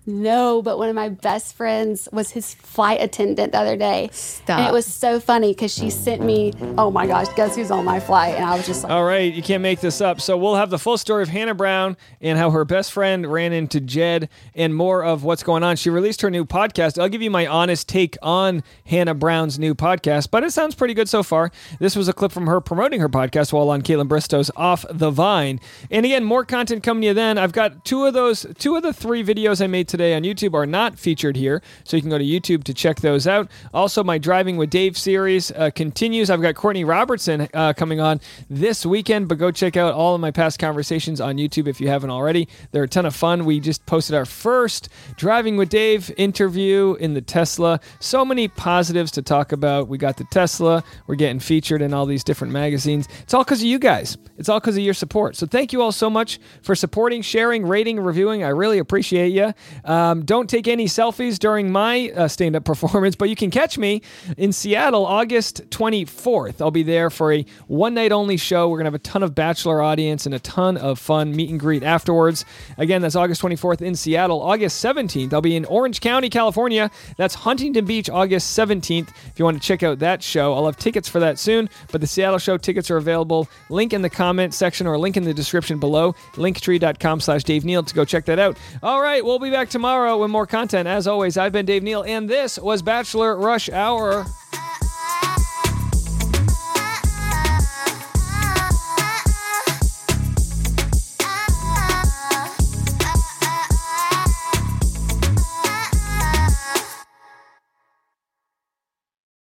No, 0.07 0.63
but 0.63 0.79
one 0.79 0.89
of 0.89 0.95
my 0.95 1.09
best 1.09 1.57
friends 1.57 2.09
was 2.13 2.31
his 2.31 2.55
flight 2.55 3.03
attendant 3.03 3.51
the 3.53 3.59
other 3.59 3.77
day. 3.77 4.09
Stop. 4.13 4.61
And 4.61 4.69
it 4.69 4.73
was 4.73 4.87
so 4.87 5.19
funny 5.19 5.53
because 5.53 5.75
she 5.75 5.91
sent 5.91 6.23
me, 6.23 6.53
oh 6.79 6.93
my 6.93 7.09
gosh, 7.09 7.27
guess 7.35 7.57
who's 7.57 7.73
on 7.73 7.85
my 7.85 7.99
flight? 7.99 8.37
And 8.37 8.45
I 8.45 8.57
was 8.57 8.67
just 8.67 8.85
like, 8.85 8.93
All 8.93 9.05
right, 9.05 9.33
you 9.33 9.43
can't 9.43 9.63
make 9.63 9.81
this 9.81 10.01
up. 10.01 10.21
So 10.21 10.37
we'll 10.37 10.55
have 10.55 10.71
the 10.71 10.79
full 10.79 10.97
story 10.97 11.25
of 11.25 11.29
Hannah 11.29 11.55
Brown 11.55 11.97
and 12.21 12.39
how 12.39 12.51
her 12.51 12.65
best 12.65 12.93
friend 12.93 13.27
ran 13.27 13.53
into 13.53 13.81
Jed 13.81 14.29
and 14.55 14.77
more 14.77 15.03
of 15.03 15.25
what's 15.25 15.43
going 15.43 15.65
on. 15.65 15.75
She 15.75 15.91
released 15.91 16.23
her 16.23 16.31
new 16.31 16.45
podcast. 16.45 17.01
I'll 17.03 17.09
give 17.09 17.23
you 17.23 17.31
my 17.31 17.47
honest 17.47 17.89
take 17.89 18.17
on 18.23 18.63
Hannah 18.85 19.15
Brown's 19.15 19.59
new 19.59 19.75
podcast, 19.75 20.31
but 20.31 20.45
it 20.45 20.53
sounds 20.53 20.77
pretty 20.77 20.95
good 20.95 21.09
so 21.09 21.25
far. 21.25 21.51
This 21.81 21.97
was 21.97 22.07
a 22.07 22.13
clip 22.13 22.31
from 22.31 22.47
her 22.47 22.61
promoting 22.61 23.01
her 23.01 23.09
podcast 23.09 23.53
while 23.53 23.71
on 23.71 23.83
Kaitlyn 23.83 24.07
Bristowe's 24.07 24.53
Off 24.55 24.85
the 24.89 25.11
Vine. 25.11 25.59
And 25.91 26.07
again, 26.07 26.23
more 26.23 26.45
content 26.45 26.85
coming 26.85 27.01
to 27.01 27.09
you 27.09 27.15
then. 27.15 27.39
I've 27.39 27.53
got 27.53 27.85
two 27.85 28.05
of 28.05 28.15
those, 28.15 28.47
two 28.59 28.77
of 28.77 28.85
the 28.85 28.93
three 28.93 29.25
videos 29.25 29.61
I 29.61 29.67
made 29.67 29.89
today 29.97 30.15
on 30.15 30.23
YouTube 30.23 30.55
are 30.55 30.67
not 30.67 30.99
featured 30.99 31.37
here, 31.37 31.63
so 31.85 31.97
you 31.97 32.03
can 32.03 32.11
go 32.11 32.19
to 32.19 32.25
YouTube 32.25 32.65
to 32.65 32.75
check 32.75 33.01
those 33.01 33.27
out. 33.27 33.51
Also, 33.73 34.05
my 34.05 34.19
Driving 34.19 34.57
with 34.57 34.69
Dave 34.69 34.97
series 34.97 35.51
uh, 35.53 35.71
continues. 35.71 36.29
I've 36.29 36.43
got 36.43 36.55
Courtney 36.55 36.85
Robertson 36.85 37.49
uh, 37.55 37.73
coming 37.73 37.99
on 37.99 38.21
this 38.51 38.85
weekend, 38.85 39.29
but 39.29 39.39
go 39.39 39.51
check 39.51 39.77
out 39.77 39.95
all 39.95 40.15
of 40.15 40.21
my 40.21 40.31
past 40.31 40.59
conversations 40.59 41.21
on 41.21 41.37
YouTube 41.37 41.67
if 41.67 41.81
you 41.81 41.89
haven't 41.89 42.11
already. 42.11 42.47
They're 42.73 42.83
a 42.83 42.89
ton 42.89 43.07
of 43.07 43.15
fun. 43.15 43.45
We 43.47 43.59
just 43.59 43.87
posted 43.87 44.15
our 44.15 44.27
first 44.27 44.89
Driving 45.17 45.57
with 45.57 45.71
Dave 45.71 46.13
interview 46.19 46.95
in 47.01 47.15
the 47.15 47.23
Tesla. 47.23 47.81
So 48.01 48.25
many 48.25 48.49
positives 48.49 49.11
to 49.13 49.23
talk 49.23 49.53
about. 49.53 49.89
We 49.89 49.97
got 49.97 50.19
the 50.19 50.25
Tesla, 50.25 50.85
we're 51.07 51.15
getting 51.15 51.41
featured 51.41 51.81
in 51.81 51.95
all 51.95 52.05
these 52.05 52.23
different 52.23 52.53
magazines. 52.53 53.09
It's 53.23 53.33
all 53.33 53.45
because 53.45 53.61
of 53.61 53.67
you 53.67 53.79
guys, 53.79 54.19
it's 54.37 54.49
all 54.49 54.61
because 54.61 54.77
of 54.77 54.83
your 54.83 54.95
support. 54.95 55.37
So, 55.37 55.47
thank 55.47 55.73
you 55.73 55.81
all 55.81 55.93
so 55.93 56.11
much 56.11 56.39
for 56.63 56.75
supporting, 56.75 57.23
sharing, 57.23 57.67
rating, 57.67 57.99
reviewing. 57.99 58.45
I 58.45 58.49
really 58.49 58.79
appreciate 58.79 59.33
you. 59.33 59.55
Um, 59.87 60.25
don't 60.25 60.51
take 60.51 60.69
any 60.69 60.87
selfies 60.87 61.39
during 61.39 61.71
my 61.71 62.11
uh, 62.15 62.29
stand 62.29 62.57
up 62.57 62.65
performance, 62.67 63.17
but 63.17 63.29
you 63.29 63.37
can 63.37 63.51
catch 63.51 63.79
me 63.79 64.03
in 64.37 64.53
Seattle 64.53 65.07
August 65.07 65.69
24th. 65.71 66.61
I'll 66.61 66.71
be 66.71 66.83
there 66.83 67.09
for 67.09 67.33
a 67.33 67.47
one 67.69 67.95
night 67.95 68.13
only 68.13 68.37
show. 68.37 68.69
We're 68.69 68.79
going 68.79 68.85
to 68.85 68.91
have 68.91 68.95
a 68.95 68.99
ton 68.99 69.23
of 69.23 69.35
Bachelor 69.35 69.81
audience 69.81 70.27
and 70.27 70.35
a 70.35 70.39
ton 70.41 70.77
of 70.77 70.99
fun 70.99 71.35
meet 71.35 71.51
and 71.51 71.61
greet 71.61 71.83
afterwards. 71.83 72.45
Again, 72.79 73.03
that's 73.03 73.17
August 73.17 73.41
24th 73.43 73.81
in 73.81 73.95
Seattle. 73.95 74.43
August 74.43 74.85
17th, 74.85 75.33
I'll 75.33 75.41
be 75.41 75.57
in 75.57 75.65
Orange 75.67 76.01
County, 76.01 76.29
California. 76.29 76.91
That's 77.17 77.35
Huntington 77.35 77.85
Beach, 77.85 78.11
August 78.11 78.59
17th. 78.59 79.09
If 79.09 79.39
you 79.39 79.45
want 79.45 79.61
to 79.61 79.67
check 79.67 79.83
out 79.83 80.01
that 80.01 80.23
show, 80.23 80.55
I'll 80.55 80.67
have 80.67 80.77
tickets 80.77 81.09
for 81.09 81.21
that 81.21 81.39
soon, 81.39 81.69
but 81.93 82.01
the 82.01 82.07
Seattle 82.07 82.39
show 82.39 82.57
tickets 82.57 82.91
are 82.91 82.97
available. 82.97 83.49
Link 83.71 83.93
in 83.93 84.03
the 84.03 84.11
comment 84.11 84.55
section 84.55 84.87
or 84.87 84.99
link 84.99 85.17
in 85.17 85.25
the 85.25 85.35
description 85.35 85.79
below. 85.79 86.13
Linktree.com 86.35 87.21
slash 87.21 87.45
Dave 87.45 87.65
Neal 87.65 87.83
to 87.83 87.95
go 87.95 88.05
check 88.05 88.25
that 88.27 88.39
out. 88.39 88.57
All 88.83 89.01
right, 89.01 89.25
we'll 89.25 89.39
be 89.39 89.51
back 89.51 89.69
tomorrow 89.77 90.17
with 90.17 90.31
more 90.31 90.47
content. 90.47 90.89
As 90.89 91.07
always, 91.07 91.37
I've 91.37 91.53
been 91.53 91.67
Dave 91.67 91.83
Neal, 91.83 92.03
and 92.03 92.31
this 92.31 92.59
was 92.59 92.81
Bachelor 92.81 93.37
Rush 93.37 93.69
Hour. 93.69 94.25